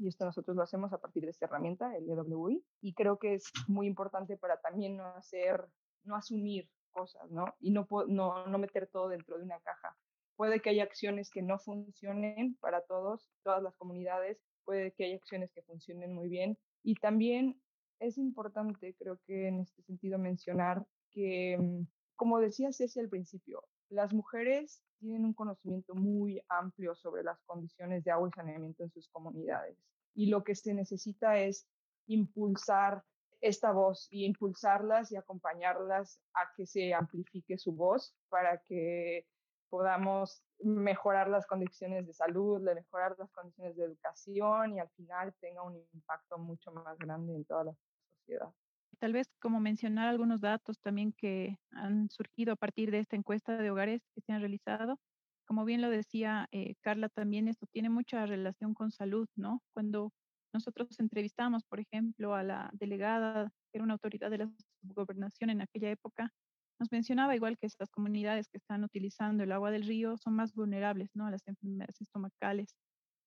Y 0.00 0.08
esto 0.08 0.24
nosotros 0.24 0.56
lo 0.56 0.62
hacemos 0.62 0.94
a 0.94 0.98
partir 0.98 1.24
de 1.24 1.30
esta 1.30 1.44
herramienta, 1.44 1.94
el 1.94 2.08
EWI, 2.08 2.64
y 2.80 2.94
creo 2.94 3.18
que 3.18 3.34
es 3.34 3.52
muy 3.68 3.86
importante 3.86 4.38
para 4.38 4.56
también 4.56 4.96
no 4.96 5.04
hacer, 5.14 5.68
no 6.04 6.16
asumir 6.16 6.70
cosas, 6.90 7.30
¿no? 7.30 7.44
Y 7.60 7.70
no, 7.70 7.86
no, 8.08 8.46
no 8.46 8.58
meter 8.58 8.86
todo 8.86 9.08
dentro 9.08 9.36
de 9.36 9.44
una 9.44 9.60
caja. 9.60 9.94
Puede 10.36 10.60
que 10.60 10.70
haya 10.70 10.84
acciones 10.84 11.28
que 11.30 11.42
no 11.42 11.58
funcionen 11.58 12.56
para 12.62 12.80
todos, 12.80 13.28
todas 13.42 13.62
las 13.62 13.76
comunidades, 13.76 14.40
puede 14.64 14.92
que 14.92 15.04
haya 15.04 15.16
acciones 15.16 15.52
que 15.52 15.60
funcionen 15.62 16.14
muy 16.14 16.30
bien, 16.30 16.56
y 16.82 16.94
también 16.94 17.60
es 17.98 18.16
importante, 18.16 18.94
creo 18.98 19.18
que 19.26 19.48
en 19.48 19.60
este 19.60 19.82
sentido, 19.82 20.18
mencionar 20.18 20.86
que, 21.10 21.58
mm, 21.58 21.82
como 22.16 22.40
decía 22.40 22.72
Ceci 22.72 23.00
al 23.00 23.10
principio, 23.10 23.62
las 23.90 24.12
mujeres 24.12 24.82
tienen 24.98 25.24
un 25.24 25.34
conocimiento 25.34 25.94
muy 25.94 26.42
amplio 26.48 26.94
sobre 26.94 27.22
las 27.22 27.40
condiciones 27.42 28.04
de 28.04 28.10
agua 28.10 28.28
y 28.28 28.32
saneamiento 28.32 28.82
en 28.84 28.90
sus 28.90 29.08
comunidades. 29.08 29.76
Y 30.14 30.26
lo 30.26 30.44
que 30.44 30.54
se 30.54 30.74
necesita 30.74 31.38
es 31.38 31.66
impulsar 32.06 33.04
esta 33.40 33.72
voz 33.72 34.06
y 34.10 34.24
impulsarlas 34.24 35.10
y 35.12 35.16
acompañarlas 35.16 36.20
a 36.34 36.50
que 36.54 36.66
se 36.66 36.92
amplifique 36.92 37.56
su 37.58 37.72
voz 37.72 38.14
para 38.28 38.58
que 38.58 39.26
podamos 39.70 40.42
mejorar 40.62 41.28
las 41.28 41.46
condiciones 41.46 42.06
de 42.06 42.12
salud, 42.12 42.60
mejorar 42.60 43.16
las 43.18 43.30
condiciones 43.30 43.76
de 43.76 43.84
educación 43.84 44.74
y 44.74 44.80
al 44.80 44.90
final 44.90 45.34
tenga 45.40 45.62
un 45.62 45.76
impacto 45.94 46.38
mucho 46.38 46.70
más 46.72 46.98
grande 46.98 47.34
en 47.34 47.44
todas 47.44 47.66
las 47.66 47.76
sociedad. 48.20 48.52
Tal 48.98 49.12
vez 49.12 49.28
como 49.40 49.60
mencionar 49.60 50.08
algunos 50.08 50.40
datos 50.40 50.80
también 50.80 51.12
que 51.12 51.58
han 51.70 52.10
surgido 52.10 52.52
a 52.52 52.56
partir 52.56 52.90
de 52.90 52.98
esta 53.00 53.16
encuesta 53.16 53.56
de 53.56 53.70
hogares 53.70 54.02
que 54.14 54.20
se 54.20 54.32
han 54.32 54.40
realizado. 54.40 54.98
Como 55.46 55.64
bien 55.64 55.80
lo 55.82 55.90
decía 55.90 56.48
eh, 56.52 56.74
Carla, 56.80 57.08
también 57.08 57.48
esto 57.48 57.66
tiene 57.72 57.90
mucha 57.90 58.26
relación 58.26 58.74
con 58.74 58.90
salud, 58.90 59.28
¿no? 59.36 59.62
Cuando 59.72 60.12
nosotros 60.52 60.98
entrevistamos, 61.00 61.64
por 61.64 61.80
ejemplo, 61.80 62.34
a 62.34 62.42
la 62.42 62.70
delegada, 62.74 63.50
que 63.70 63.78
era 63.78 63.84
una 63.84 63.94
autoridad 63.94 64.30
de 64.30 64.38
la 64.38 64.50
subgobernación 64.82 65.50
en 65.50 65.62
aquella 65.62 65.90
época, 65.90 66.32
nos 66.80 66.90
mencionaba 66.90 67.36
igual 67.36 67.58
que 67.58 67.66
estas 67.66 67.90
comunidades 67.90 68.48
que 68.48 68.56
están 68.56 68.84
utilizando 68.84 69.44
el 69.44 69.52
agua 69.52 69.70
del 69.70 69.86
río 69.86 70.16
son 70.16 70.34
más 70.34 70.54
vulnerables 70.54 71.10
¿no? 71.14 71.26
a 71.26 71.30
las 71.30 71.46
enfermedades 71.46 72.00
estomacales. 72.00 72.74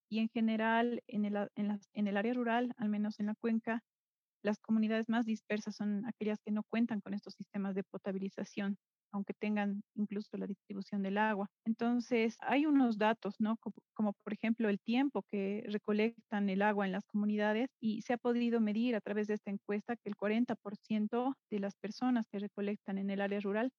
Y 0.10 0.20
en 0.20 0.30
general, 0.30 1.04
en 1.08 1.26
el, 1.26 1.50
en, 1.56 2.08
el 2.08 2.18
área 2.18 2.34
rural, 2.34 2.74
al 2.78 2.90
menos 2.90 3.20
en 3.20 3.28
la 3.28 3.36
cuenca, 3.36 3.84
las 4.44 4.60
comunidades 4.60 5.10
más 5.10 5.26
dispersas 5.26 5.76
son 5.76 6.06
aquellas 6.06 6.40
que 6.46 6.52
no 6.52 6.64
cuentan 6.70 7.02
con 7.02 7.14
estos 7.14 7.34
sistemas 7.36 7.76
de 7.76 7.84
potabilización, 7.84 8.78
aunque 9.12 9.34
tengan 9.34 9.84
incluso 9.96 10.38
la 10.38 10.48
distribución 10.48 11.02
del 11.04 11.18
agua. 11.18 11.48
Entonces, 11.66 12.36
hay 12.40 12.66
unos 12.66 12.98
datos, 12.98 13.36
¿no? 13.40 13.58
Como, 13.94 14.14
por 14.24 14.34
ejemplo 14.34 14.70
el 14.70 14.80
tiempo 14.80 15.24
que 15.32 15.64
recolectan 15.68 16.50
el 16.50 16.62
agua 16.62 16.86
en 16.86 16.92
las 16.92 17.06
comunidades 17.06 17.70
y 17.80 18.02
se 18.02 18.14
ha 18.14 18.18
podido 18.18 18.60
medir 18.60 18.96
a 18.96 19.02
través 19.02 19.28
de 19.28 19.36
esta 19.36 19.52
encuesta 19.52 19.96
que 19.96 20.10
el 20.10 20.16
40% 20.18 21.36
de 21.50 21.60
las 21.60 21.76
personas 21.76 22.28
que 22.32 22.40
recolectan 22.40 22.98
en 22.98 23.10
el 23.10 23.22
área 23.22 23.40
rural 23.40 23.72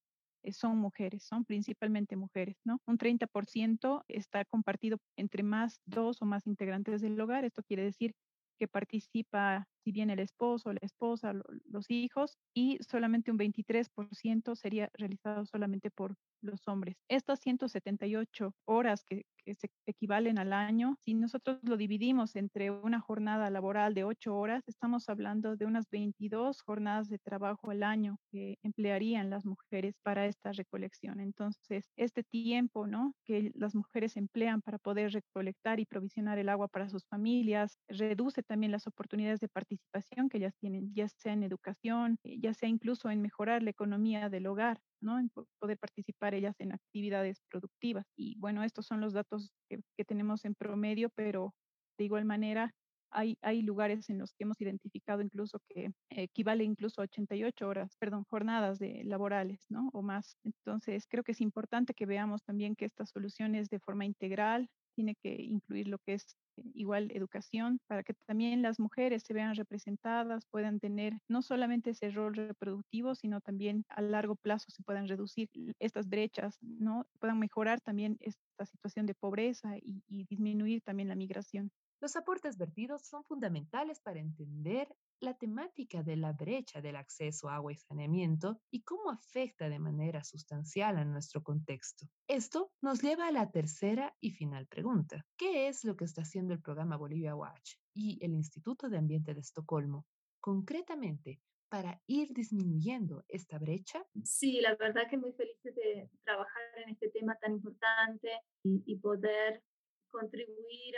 eh, 0.45 0.53
son 0.53 0.79
mujeres, 0.79 1.25
son 1.25 1.45
principalmente 1.45 2.17
mujeres, 2.17 2.57
¿no? 2.65 2.79
Un 2.87 2.99
30% 2.99 4.05
está 4.09 4.45
compartido 4.45 4.99
entre 5.17 5.43
más 5.43 5.81
dos 5.87 6.23
o 6.23 6.27
más 6.27 6.47
integrantes 6.47 7.01
del 7.01 7.21
hogar. 7.21 7.45
Esto 7.45 7.63
quiere 7.67 7.85
decir 7.85 8.13
que 8.59 8.69
participa, 8.69 9.67
si 9.85 9.93
bien 9.93 10.11
el 10.11 10.19
esposo, 10.19 10.73
la 10.73 10.81
esposa, 10.83 11.33
los 11.67 11.91
hijos, 11.91 12.39
y 12.55 12.79
solamente 12.89 13.31
un 13.31 13.39
23% 13.39 14.55
sería 14.57 14.91
realizado 14.95 15.45
solamente 15.45 15.91
por 15.91 16.17
los 16.41 16.67
hombres. 16.69 16.97
Estas 17.09 17.41
178 17.41 18.55
horas 18.67 19.05
que, 19.05 19.25
que 19.45 19.55
se 19.55 19.71
equivalen 19.87 20.39
al 20.39 20.53
año, 20.53 20.97
si 21.01 21.15
nosotros 21.15 21.59
lo 21.63 21.77
dividimos 21.77 22.37
entre 22.37 22.71
una 22.71 23.01
jornada 23.01 23.51
laboral 23.51 23.95
de 23.95 24.05
8 24.05 24.37
horas, 24.37 24.63
estamos 24.67 25.09
hablando 25.09 25.57
de 25.57 25.67
unas 25.67 25.89
22 25.91 26.63
jornadas 26.63 27.09
de 27.09 27.19
trabajo 27.19 27.71
al 27.71 27.83
año 27.83 28.19
que 28.31 28.59
emplearían 28.63 29.31
las 29.31 29.45
mujeres 29.45 29.97
para 30.03 30.27
esta 30.27 30.53
recolección. 30.53 31.21
Entonces, 31.21 31.91
este 31.97 32.23
tiempo, 32.23 32.87
¿no? 32.87 33.15
Que 33.25 33.51
las 33.55 33.75
mujeres 33.75 34.17
emplean 34.17 34.63
para 34.63 34.79
poder 34.79 35.13
recolectar 35.13 35.81
y 35.81 35.87
provisionar 35.87 36.39
el 36.39 36.49
agua 36.49 36.69
para 36.69 36.89
sus 36.89 37.07
familias, 37.07 37.79
reduce 37.89 38.43
también 38.43 38.73
las 38.73 38.87
oportunidades 38.87 39.41
de 39.41 39.49
participación 39.49 39.74
participación 39.77 40.29
que 40.29 40.39
ellas 40.39 40.55
tienen, 40.61 40.93
ya 40.95 41.09
sea 41.09 41.33
en 41.33 41.43
educación, 41.43 42.19
eh, 42.25 42.39
ya 42.41 42.55
sea 42.55 42.69
incluso 42.69 43.11
en 43.11 43.23
mejorar 43.23 43.63
la 43.63 43.71
economía 43.71 44.29
del 44.29 44.47
hogar, 44.47 44.81
¿no? 45.01 45.19
En 45.19 45.31
poder 45.59 45.79
participar 45.79 46.35
ellas 46.35 46.55
en 46.59 46.73
actividades 46.73 47.41
productivas. 47.51 48.07
Y 48.17 48.37
bueno, 48.39 48.63
estos 48.63 48.87
son 48.87 49.01
los 49.01 49.13
datos 49.13 49.51
que, 49.69 49.83
tenemos 50.05 50.45
en 50.45 50.55
promedio, 50.55 51.09
pero 51.11 51.55
de 51.99 52.05
igual 52.05 52.25
manera 52.25 52.73
hay, 53.11 53.39
hay, 53.43 53.63
lugares 53.63 54.11
en 54.11 54.19
los 54.19 54.35
que 54.35 54.45
hemos 54.45 54.61
identificado 54.61 55.23
incluso 55.23 55.61
que 55.69 55.93
equivale 56.11 56.65
incluso 56.65 57.01
a 57.01 57.05
88 57.05 57.67
horas, 57.67 57.97
perdón, 57.99 58.25
jornadas 58.29 58.79
de 58.79 59.03
laborales, 59.05 59.65
¿no? 59.69 59.89
O 59.93 60.03
más. 60.03 60.37
Entonces, 60.45 61.07
creo 61.09 61.25
que 61.25 61.33
es 61.33 61.41
importante 61.41 61.95
que 61.95 62.07
veamos 62.07 62.43
también 62.43 62.77
que 62.77 62.85
estas 62.87 63.11
soluciones 63.11 63.69
de 63.71 63.81
forma 63.81 64.05
integral 64.05 64.69
tiene 64.95 65.15
que 65.17 65.35
incluir 65.43 65.89
lo 65.89 65.99
que 65.99 66.15
es 66.15 66.37
eh, 66.57 66.63
igual 66.75 67.11
educación 67.13 67.81
para 67.87 68.03
que 68.03 68.15
también 68.27 68.63
las 68.63 68.79
mujeres 68.79 69.23
se 69.27 69.35
vean 69.35 69.55
representadas, 69.55 70.47
puedan 70.47 70.81
tener 70.81 71.15
no 71.29 71.43
solamente 71.43 71.91
ese 71.91 72.11
rol 72.11 72.35
reproductivo, 72.35 73.15
sino 73.15 73.41
también 73.41 73.85
a 73.89 74.03
largo 74.03 74.37
plazo 74.37 74.71
se 74.71 74.83
puedan 74.83 75.09
reducir 75.09 75.51
estas 75.79 76.09
brechas, 76.09 76.59
¿no? 76.63 77.07
Puedan 77.19 77.39
mejorar 77.39 77.81
también 77.81 78.17
esta 78.21 78.67
situación 78.67 79.07
de 79.07 79.15
pobreza 79.15 79.77
y, 79.79 80.03
y 80.09 80.25
disminuir 80.25 80.83
también 80.83 81.09
la 81.09 81.17
migración. 81.17 81.71
Los 82.01 82.17
aportes 82.17 82.59
vertidos 82.59 83.03
son 83.03 83.25
fundamentales 83.25 84.01
para 84.01 84.21
entender 84.21 84.89
la 85.21 85.35
temática 85.35 86.03
de 86.03 86.17
la 86.17 86.33
brecha 86.33 86.81
del 86.81 86.97
acceso 86.97 87.49
a 87.49 87.57
agua 87.57 87.73
y 87.73 87.77
saneamiento 87.77 88.61
y 88.71 88.83
cómo 88.83 89.11
afecta 89.11 89.69
de 89.69 89.79
manera 89.79 90.23
sustancial 90.25 90.99
a 90.99 91.05
nuestro 91.05 91.43
contexto. 91.43 92.07
Esto 92.29 92.73
nos 92.81 93.03
lleva 93.03 93.29
a 93.29 93.33
la 93.33 93.51
tercera 93.51 94.15
y 94.21 94.31
final 94.31 94.67
pregunta. 94.67 95.25
¿Qué 95.37 95.69
es 95.69 95.85
lo 95.85 95.97
que 95.97 96.05
está 96.05 96.23
haciendo 96.23 96.53
el 96.53 96.61
programa 96.61 96.97
Bolivia 96.97 97.35
Watch 97.35 97.75
y 97.95 98.19
el 98.25 98.35
Instituto 98.35 98.89
de 98.89 98.99
Ambiente 98.99 99.35
de 99.35 99.41
Estocolmo 99.41 100.07
concretamente 100.41 101.41
para 101.69 102.01
ir 102.07 102.29
disminuyendo 102.33 103.25
esta 103.29 103.59
brecha? 103.59 104.05
Sí, 104.23 104.61
la 104.61 104.77
verdad 104.77 105.09
que 105.09 105.17
muy 105.17 105.33
feliz 105.33 105.57
de 105.63 106.09
trabajar 106.25 106.63
en 106.85 106.91
este 106.91 107.09
tema 107.11 107.37
tan 107.37 107.53
importante 107.53 108.31
y, 108.63 108.97
poder 108.99 109.63
contribuir 110.11 110.95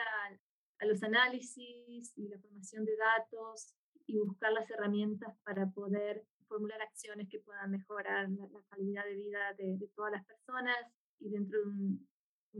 a 0.79 0.85
los 0.85 1.03
análisis 1.03 2.13
y 2.17 2.29
la 2.29 2.39
formación 2.39 2.85
de 2.85 2.97
datos 2.97 3.75
y 4.07 4.19
buscar 4.19 4.53
las 4.53 4.71
herramientas 4.71 5.37
para 5.45 5.69
poder 5.71 6.25
formular 6.49 6.81
acciones 6.81 7.29
que 7.29 7.41
puedan 7.41 7.71
mejorar 7.71 8.29
la, 8.31 8.49
calidad 8.71 9.05
de 9.05 9.15
vida 9.17 9.55
de, 9.59 9.91
todas 9.95 10.13
las 10.13 10.25
personas 10.25 10.77
y 11.19 11.31
dentro 11.31 11.59
de 11.61 11.67
un, 11.67 12.09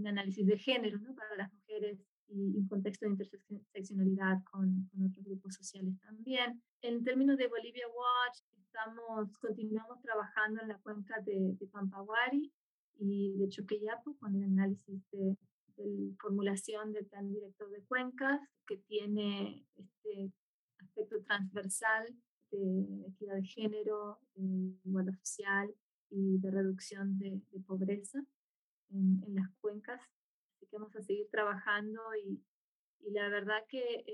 análisis 0.07 0.47
de 0.47 0.59
género 0.59 0.99
¿no? 0.99 1.15
para 1.15 1.35
las 1.37 1.51
mujeres 1.51 1.99
y 2.29 2.59
un 2.59 2.69
contexto 2.69 3.07
de 3.07 3.13
interseccionalidad 3.13 4.43
con, 4.51 4.87
con, 4.91 5.07
otros 5.07 5.25
grupos 5.25 5.55
sociales 5.55 5.95
también. 6.01 6.63
En 6.83 7.03
términos 7.03 7.39
de 7.39 7.49
Bolivia 7.49 7.87
Watch, 7.89 8.41
estamos, 8.59 9.39
continuamos 9.39 10.03
trabajando 10.03 10.61
en 10.61 10.69
la 10.69 10.79
cuenca 10.81 11.19
de, 11.23 11.55
de 11.59 11.67
Pampaguari 11.69 12.53
y 12.99 13.39
de 13.39 13.49
Choqueyapu 13.49 14.19
con 14.19 14.37
el 14.37 14.45
análisis 14.45 15.03
de 15.13 15.39
de 15.77 16.15
formulación 16.21 16.93
del 16.93 17.07
plan 17.07 17.29
director 17.29 17.71
de 17.71 17.83
cuencas, 17.85 18.41
que 18.67 18.79
tiene 18.79 19.65
este 19.77 20.33
aspecto 20.79 21.23
transversal 21.23 22.15
de 22.51 23.07
equidad 23.09 23.37
de 23.37 23.45
género, 23.45 24.19
de 24.35 24.79
igualdad 24.85 25.15
social 25.15 25.75
y 26.11 26.39
de 26.39 26.51
reducción 26.51 27.19
de, 27.19 27.41
pobreza 27.67 28.25
en, 28.91 29.23
en, 29.27 29.35
las 29.35 29.51
cuencas. 29.61 30.01
Así 30.55 30.67
que 30.67 30.77
vamos 30.77 30.95
a 30.97 31.03
seguir 31.03 31.29
trabajando 31.31 32.01
y, 32.25 32.41
y 33.01 33.11
la 33.11 33.29
verdad 33.29 33.65
que 33.69 34.05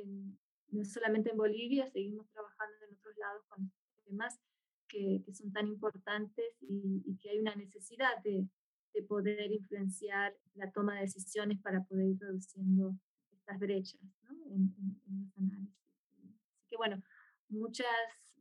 no 0.69 0.85
solamente 0.85 1.31
en 1.31 1.37
Bolivia, 1.37 1.91
seguimos 1.91 2.29
trabajando 2.31 2.87
en 2.87 2.95
otros 2.95 3.17
lados 3.19 3.45
con 3.49 3.71
temas 4.05 4.41
que, 4.89 5.23
que 5.25 5.35
son 5.35 5.53
tan 5.53 5.69
importantes 5.69 6.47
y, 6.61 7.03
y, 7.05 7.17
que 7.19 7.31
hay 7.31 7.39
una 7.39 7.55
necesidad 7.55 8.23
de, 8.23 8.47
de 8.95 9.03
poder 9.03 9.51
influenciar 9.53 10.37
la 10.55 10.71
toma 10.71 10.97
de 10.97 11.03
decisiones 11.03 11.59
para 11.61 11.83
poder 11.85 12.09
ir 12.09 12.19
reduciendo 12.21 12.95
estas 13.31 13.59
brechas 13.59 14.01
¿no? 14.23 14.31
en, 14.51 14.75
los 15.25 15.39
análisis. 15.39 15.77
Así 16.55 16.67
que 16.69 16.72
bueno, 16.83 17.01
muchas, 17.49 17.87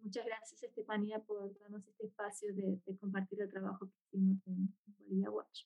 muchas 0.02 0.26
gracias 0.26 0.64
Estefanía 0.64 1.20
por 1.20 1.56
darnos 1.60 1.88
este 1.88 2.08
espacio 2.08 2.52
de, 2.56 2.82
compartir 3.00 3.40
el 3.40 3.52
trabajo 3.52 3.88
que 3.88 4.18
hicimos 4.18 4.40
en, 4.48 4.74
Bolivia 4.98 5.30
Watch. 5.30 5.66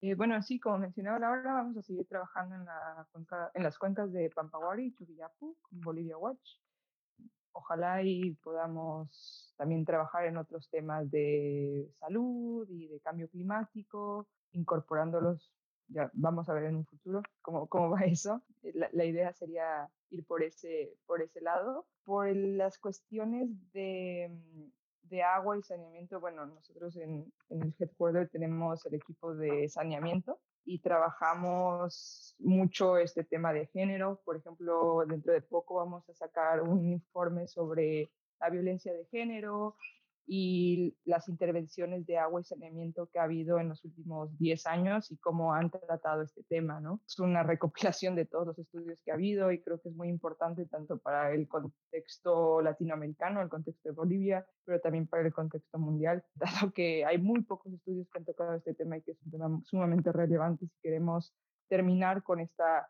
Eh, 0.00 0.16
bueno, 0.16 0.42
sí, 0.42 0.58
como 0.58 0.78
mencionaba 0.78 1.20
Laura, 1.20 1.52
vamos 1.52 1.76
a 1.76 1.82
seguir 1.82 2.08
trabajando 2.08 2.56
en, 2.56 2.64
la 2.64 3.50
en 3.54 3.62
las 3.62 3.78
cuencas 3.78 4.12
de 4.12 4.30
Pampaguari 4.30 4.86
y 4.86 4.94
Chuquillapu 4.94 5.56
con 5.62 5.80
Bolivia 5.80 6.18
Watch. 6.18 6.58
Ojalá 7.52 8.02
y 8.02 8.32
podamos 8.42 9.54
también 9.56 9.84
trabajar 9.84 10.26
en 10.26 10.38
otros 10.38 10.68
temas 10.70 11.08
de 11.08 11.88
salud 12.00 12.68
y 12.68 12.88
de 12.88 12.98
cambio 12.98 13.28
climático, 13.28 14.26
incorporándolos. 14.50 15.52
Ya 15.88 16.10
vamos 16.14 16.48
a 16.48 16.54
ver 16.54 16.64
en 16.64 16.76
un 16.76 16.86
futuro 16.86 17.22
cómo, 17.42 17.66
cómo 17.66 17.90
va 17.90 18.00
eso. 18.06 18.42
La, 18.74 18.88
la 18.92 19.04
idea 19.04 19.32
sería 19.32 19.88
ir 20.10 20.24
por 20.24 20.42
ese, 20.42 20.94
por 21.06 21.22
ese 21.22 21.40
lado. 21.40 21.86
Por 22.04 22.34
las 22.34 22.78
cuestiones 22.78 23.48
de, 23.72 24.30
mm, 24.30 25.08
de 25.08 25.22
agua 25.22 25.58
y 25.58 25.62
saneamiento, 25.62 26.20
bueno, 26.20 26.46
nosotros 26.46 26.96
en, 26.96 27.32
en 27.48 27.62
el 27.62 27.74
headquarter 27.78 28.28
tenemos 28.28 28.84
el 28.86 28.94
equipo 28.94 29.34
de 29.34 29.68
saneamiento 29.68 30.38
y 30.64 30.80
trabajamos 30.80 32.34
mucho 32.38 32.98
este 32.98 33.24
tema 33.24 33.52
de 33.52 33.66
género. 33.66 34.20
Por 34.24 34.36
ejemplo, 34.36 35.04
dentro 35.06 35.32
de 35.32 35.40
poco 35.40 35.76
vamos 35.76 36.08
a 36.10 36.14
sacar 36.14 36.62
un 36.62 36.86
informe 36.86 37.46
sobre 37.46 38.10
la 38.38 38.50
violencia 38.50 38.92
de 38.92 39.06
género, 39.06 39.76
y 40.30 40.94
las 41.06 41.26
intervenciones 41.28 42.06
de 42.06 42.18
agua 42.18 42.42
y 42.42 42.44
saneamiento 42.44 43.06
que 43.06 43.18
ha 43.18 43.22
habido 43.22 43.58
en 43.58 43.70
los 43.70 43.82
últimos 43.82 44.36
10 44.38 44.66
años 44.66 45.10
y 45.10 45.16
cómo 45.16 45.54
han 45.54 45.70
tratado 45.70 46.20
este 46.20 46.42
tema, 46.44 46.80
¿no? 46.80 47.00
Es 47.06 47.18
una 47.18 47.42
recopilación 47.98 48.14
de 48.14 48.26
todos 48.26 48.48
los 48.48 48.58
estudios 48.58 49.00
que 49.02 49.10
ha 49.10 49.14
habido 49.14 49.50
y 49.50 49.62
creo 49.62 49.80
que 49.80 49.88
es 49.88 49.94
muy 49.96 50.08
importante 50.08 50.66
tanto 50.66 50.98
para 50.98 51.32
el 51.32 51.48
contexto 51.48 52.60
latinoamericano, 52.60 53.40
el 53.40 53.48
contexto 53.48 53.88
de 53.88 53.94
Bolivia, 53.94 54.46
pero 54.66 54.80
también 54.80 55.06
para 55.06 55.26
el 55.26 55.32
contexto 55.32 55.78
mundial, 55.78 56.22
dado 56.34 56.72
que 56.74 57.06
hay 57.06 57.16
muy 57.16 57.40
pocos 57.42 57.72
estudios 57.72 58.06
que 58.10 58.18
han 58.18 58.26
tocado 58.26 58.54
este 58.54 58.74
tema 58.74 58.98
y 58.98 59.02
que 59.02 59.12
es 59.12 59.22
un 59.22 59.30
tema 59.30 59.60
sumamente 59.64 60.12
relevante 60.12 60.66
si 60.66 60.78
queremos 60.82 61.34
terminar 61.68 62.22
con 62.22 62.40
esta, 62.40 62.86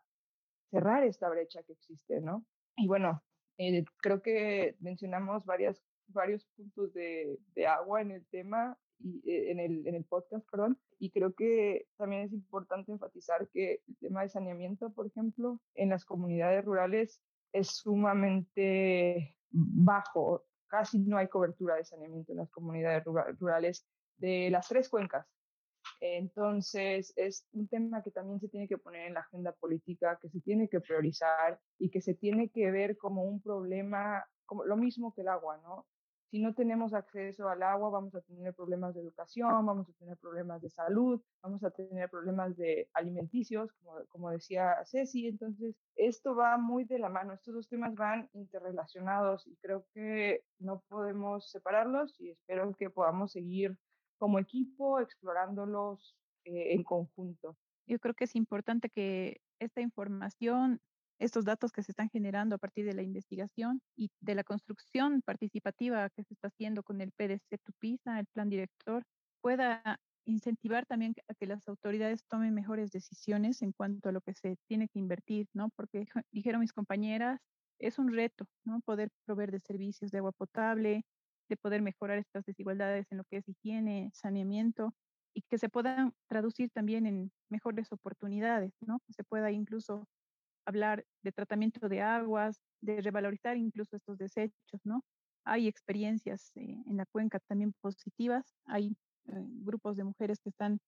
cerrar 0.71 1.05
esta 1.05 1.29
brecha 1.29 1.63
que 1.63 1.71
existe, 1.71 2.19
¿no? 2.19 2.45
Y 2.75 2.87
bueno, 2.87 3.23
eh, 3.57 3.85
creo 4.01 4.21
que 4.21 4.75
mencionamos 4.79 5.45
varias 5.45 5.81
varios 6.11 6.45
puntos 6.55 6.93
de, 6.93 7.37
de 7.55 7.67
agua 7.67 8.01
en 8.01 8.11
el 8.11 8.25
tema 8.27 8.77
y 8.99 9.21
eh, 9.29 9.51
en 9.51 9.59
el, 9.59 9.87
en 9.87 9.95
el 9.95 10.03
podcast, 10.03 10.45
perdón, 10.49 10.77
y 10.99 11.11
creo 11.11 11.33
que 11.33 11.87
también 11.97 12.23
es 12.23 12.33
importante 12.33 12.91
enfatizar 12.91 13.47
que 13.49 13.81
el 13.87 13.97
tema 13.97 14.21
de 14.21 14.29
saneamiento, 14.29 14.91
por 14.91 15.07
ejemplo, 15.07 15.61
en 15.75 15.89
las 15.89 16.05
comunidades 16.05 16.65
rurales 16.65 17.21
es 17.53 17.67
sumamente 17.69 19.35
bajo, 19.51 20.45
casi 20.67 20.99
no 20.99 21.17
hay 21.17 21.27
cobertura 21.27 21.75
de 21.75 21.85
saneamiento 21.85 22.33
en 22.33 22.39
las 22.39 22.51
comunidades 22.51 23.03
rurales 23.39 23.87
de 24.17 24.49
las 24.51 24.67
tres 24.67 24.89
cuencas. 24.89 25.25
Entonces, 26.01 27.13
es 27.15 27.47
un 27.53 27.67
tema 27.67 28.03
que 28.03 28.11
también 28.11 28.39
se 28.39 28.49
tiene 28.49 28.67
que 28.67 28.77
poner 28.77 29.07
en 29.07 29.15
la 29.15 29.21
agenda 29.21 29.53
política, 29.53 30.19
que 30.21 30.29
se 30.29 30.39
tiene 30.41 30.69
que 30.69 30.79
priorizar 30.81 31.59
y 31.77 31.89
que 31.89 32.01
se 32.01 32.13
tiene 32.13 32.49
que 32.49 32.69
ver 32.71 32.97
como 32.97 33.23
un 33.23 33.41
problema, 33.41 34.25
como 34.45 34.65
lo 34.65 34.77
mismo 34.77 35.13
que 35.13 35.21
el 35.21 35.29
agua, 35.29 35.57
¿no? 35.57 35.87
Si 36.31 36.39
no 36.39 36.53
tenemos 36.53 36.93
acceso 36.93 37.49
al 37.49 37.63
agua, 37.63 37.89
vamos 37.89 38.13
a 38.13 38.21
tener 38.21 38.53
problemas 38.53 38.93
de 38.93 39.01
educación, 39.01 39.65
vamos 39.65 39.89
a 39.89 39.93
tener 39.93 40.15
problemas 40.17 40.61
de 40.61 40.69
salud, 40.69 41.19
vamos 41.41 41.63
a 41.63 41.71
tener 41.71 42.07
problemas 42.09 42.55
de 42.55 42.87
alimenticios, 42.93 43.71
como, 43.73 44.05
como 44.09 44.29
decía 44.29 44.75
Ceci. 44.85 45.27
Entonces, 45.27 45.75
esto 45.95 46.35
va 46.35 46.57
muy 46.57 46.83
de 46.85 46.99
la 46.99 47.09
mano, 47.09 47.33
estos 47.33 47.55
dos 47.55 47.67
temas 47.67 47.95
van 47.95 48.29
interrelacionados 48.33 49.47
y 49.47 49.55
creo 49.57 49.87
que 49.93 50.43
no 50.59 50.83
podemos 50.87 51.49
separarlos 51.49 52.19
y 52.21 52.29
espero 52.29 52.75
que 52.75 52.91
podamos 52.91 53.31
seguir 53.31 53.75
como 54.19 54.37
equipo 54.37 54.99
explorándolos 54.99 56.15
eh, 56.43 56.73
en 56.73 56.83
conjunto. 56.83 57.57
Yo 57.87 57.97
creo 57.97 58.13
que 58.13 58.25
es 58.25 58.35
importante 58.35 58.89
que 58.89 59.41
esta 59.57 59.81
información 59.81 60.79
estos 61.19 61.45
datos 61.45 61.71
que 61.71 61.83
se 61.83 61.91
están 61.91 62.09
generando 62.09 62.55
a 62.55 62.59
partir 62.59 62.85
de 62.85 62.93
la 62.93 63.03
investigación 63.03 63.81
y 63.95 64.09
de 64.21 64.35
la 64.35 64.43
construcción 64.43 65.21
participativa 65.21 66.09
que 66.09 66.23
se 66.23 66.33
está 66.33 66.47
haciendo 66.47 66.83
con 66.83 67.01
el 67.01 67.11
PDC 67.11 67.59
Tupisa, 67.63 68.19
el 68.19 68.25
plan 68.27 68.49
director, 68.49 69.03
pueda 69.41 69.99
incentivar 70.25 70.85
también 70.85 71.13
a 71.27 71.33
que 71.33 71.47
las 71.47 71.67
autoridades 71.67 72.23
tomen 72.29 72.53
mejores 72.53 72.91
decisiones 72.91 73.61
en 73.61 73.73
cuanto 73.73 74.09
a 74.09 74.11
lo 74.11 74.21
que 74.21 74.33
se 74.33 74.57
tiene 74.67 74.87
que 74.87 74.99
invertir, 74.99 75.47
¿no? 75.53 75.69
Porque 75.75 76.05
dijeron 76.31 76.61
mis 76.61 76.73
compañeras, 76.73 77.39
es 77.79 77.99
un 77.99 78.13
reto, 78.13 78.45
¿no? 78.65 78.81
Poder 78.81 79.09
proveer 79.25 79.51
de 79.51 79.59
servicios 79.59 80.11
de 80.11 80.19
agua 80.19 80.31
potable, 80.31 81.03
de 81.49 81.57
poder 81.57 81.81
mejorar 81.81 82.19
estas 82.19 82.45
desigualdades 82.45 83.07
en 83.11 83.17
lo 83.17 83.23
que 83.25 83.37
es 83.37 83.47
higiene, 83.47 84.11
saneamiento 84.13 84.93
y 85.33 85.41
que 85.43 85.57
se 85.57 85.69
puedan 85.69 86.13
traducir 86.27 86.69
también 86.71 87.05
en 87.05 87.31
mejores 87.49 87.91
oportunidades, 87.91 88.73
¿no? 88.81 88.99
Que 89.07 89.13
se 89.13 89.23
pueda 89.23 89.51
incluso 89.51 90.05
hablar 90.69 91.03
de 91.23 91.31
tratamiento 91.31 91.89
de 91.89 92.01
aguas, 92.01 92.61
de 92.81 93.01
revalorizar 93.01 93.57
incluso 93.57 93.95
estos 93.95 94.17
desechos, 94.17 94.81
¿no? 94.83 95.03
Hay 95.43 95.67
experiencias 95.67 96.51
eh, 96.55 96.83
en 96.85 96.97
la 96.97 97.05
cuenca 97.05 97.39
también 97.47 97.73
positivas, 97.81 98.53
hay 98.65 98.95
eh, 99.25 99.45
grupos 99.63 99.97
de 99.97 100.03
mujeres 100.03 100.39
que 100.39 100.49
están, 100.49 100.79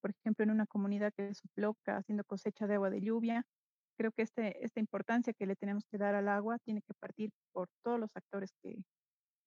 por 0.00 0.10
ejemplo, 0.10 0.44
en 0.44 0.50
una 0.50 0.66
comunidad 0.66 1.12
que 1.16 1.28
es 1.28 1.40
Uploca, 1.44 1.96
haciendo 1.96 2.24
cosecha 2.24 2.66
de 2.66 2.74
agua 2.74 2.90
de 2.90 3.00
lluvia. 3.00 3.44
Creo 3.96 4.12
que 4.12 4.22
este, 4.22 4.64
esta 4.64 4.80
importancia 4.80 5.32
que 5.32 5.46
le 5.46 5.56
tenemos 5.56 5.84
que 5.86 5.98
dar 5.98 6.14
al 6.14 6.28
agua 6.28 6.58
tiene 6.58 6.82
que 6.82 6.94
partir 6.94 7.30
por 7.52 7.68
todos 7.82 7.98
los 7.98 8.16
actores 8.16 8.52
que, 8.62 8.82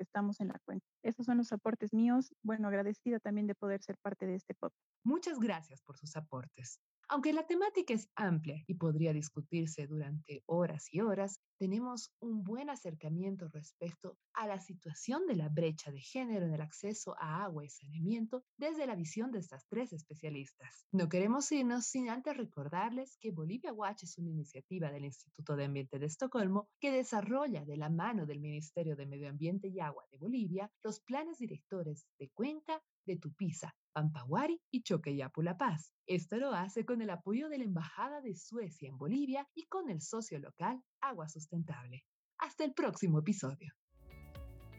estamos 0.02 0.40
en 0.40 0.50
la 0.50 0.60
cuenta. 0.66 0.86
Esos 1.04 1.26
son 1.26 1.38
los 1.38 1.52
aportes 1.52 1.94
míos. 1.94 2.34
Bueno, 2.44 2.68
agradecida 2.68 3.20
también 3.20 3.48
de 3.48 3.56
poder 3.56 3.82
ser 3.82 3.98
parte 4.02 4.26
de 4.26 4.36
este 4.36 4.54
podcast. 4.56 4.82
Muchas 5.04 5.40
gracias 5.40 5.82
por 5.82 5.98
sus 5.98 6.16
aportes. 6.16 6.80
Aunque 7.14 7.34
la 7.34 7.46
temática 7.46 7.94
es 7.94 8.10
amplia 8.16 8.64
y 8.68 8.76
podría 8.76 9.12
discutirse 9.12 9.86
durante 9.86 10.44
horas 10.46 10.88
y 10.94 11.02
horas, 11.02 11.42
tenemos 11.58 12.10
un 12.22 12.42
buen 12.42 12.70
acercamiento 12.70 13.50
respecto 13.50 14.18
a 14.32 14.48
la 14.48 14.62
situación 14.62 15.28
de 15.28 15.36
la 15.36 15.50
brecha 15.50 15.92
de 15.92 16.00
género 16.00 16.46
en 16.46 16.54
el 16.54 16.62
acceso 16.62 17.14
a 17.20 17.44
agua 17.44 17.66
y 17.66 17.70
saneamiento 17.70 18.46
desde 18.58 18.88
la 18.88 18.96
visión 18.96 19.30
de 19.34 19.40
estas 19.40 19.68
tres 19.68 19.92
especialistas. 19.92 20.88
No 20.94 21.10
queremos 21.10 21.52
irnos 21.52 21.86
sin 21.86 22.10
antes 22.10 22.38
recordarles 22.38 23.18
que 23.20 23.32
Bolivia 23.32 23.74
Watch 23.74 24.04
es 24.04 24.18
una 24.18 24.30
iniciativa 24.30 24.90
del 24.90 25.04
Instituto 25.04 25.58
de 25.58 25.66
Ambiente 25.66 26.00
de 26.00 26.06
Estocolmo 26.06 26.70
que 26.80 26.94
desarrolla 26.94 27.66
de 27.66 27.76
la 27.76 27.90
mano 27.90 28.26
del 28.26 28.40
Ministerio 28.40 28.96
de 28.96 29.06
Medio 29.06 29.28
Ambiente 29.28 29.68
y 29.68 29.82
Agua 29.82 30.06
de 30.14 30.18
Bolivia 30.18 30.72
los 30.82 31.02
planes 31.02 31.40
directores 31.40 32.08
de 32.18 32.30
Cuenca, 32.30 32.82
de 33.06 33.18
Tupiza, 33.18 33.74
Pampaguari 33.94 34.62
y 34.72 34.84
Choqueyapu 34.84 35.42
La 35.42 35.58
Paz. 35.58 35.94
Esto 36.06 36.38
lo 36.38 36.54
hace 36.54 36.86
con 36.86 37.02
el 37.02 37.10
apoyo 37.10 37.50
de 37.50 37.58
la 37.58 37.64
Embajada 37.66 38.22
de 38.22 38.36
Suecia 38.36 38.90
en 38.90 38.98
Bolivia 38.98 39.48
y 39.54 39.66
con 39.68 39.90
el 39.90 40.02
socio 40.02 40.40
local 40.40 40.82
Agua 41.02 41.28
Sustentable. 41.28 42.04
Hasta 42.40 42.64
el 42.64 42.74
próximo 42.74 43.20
episodio. 43.20 43.74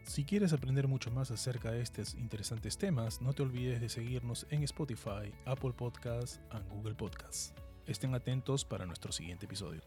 Si 0.05 0.25
quieres 0.25 0.51
aprender 0.51 0.87
mucho 0.87 1.11
más 1.11 1.31
acerca 1.31 1.71
de 1.71 1.81
estos 1.81 2.13
interesantes 2.15 2.77
temas, 2.77 3.21
no 3.21 3.33
te 3.33 3.41
olvides 3.41 3.79
de 3.79 3.87
seguirnos 3.87 4.45
en 4.49 4.63
Spotify, 4.63 5.33
Apple 5.45 5.71
Podcasts 5.71 6.41
y 6.51 6.69
Google 6.73 6.95
Podcasts. 6.95 7.53
Estén 7.85 8.13
atentos 8.13 8.65
para 8.65 8.85
nuestro 8.85 9.11
siguiente 9.11 9.45
episodio. 9.45 9.81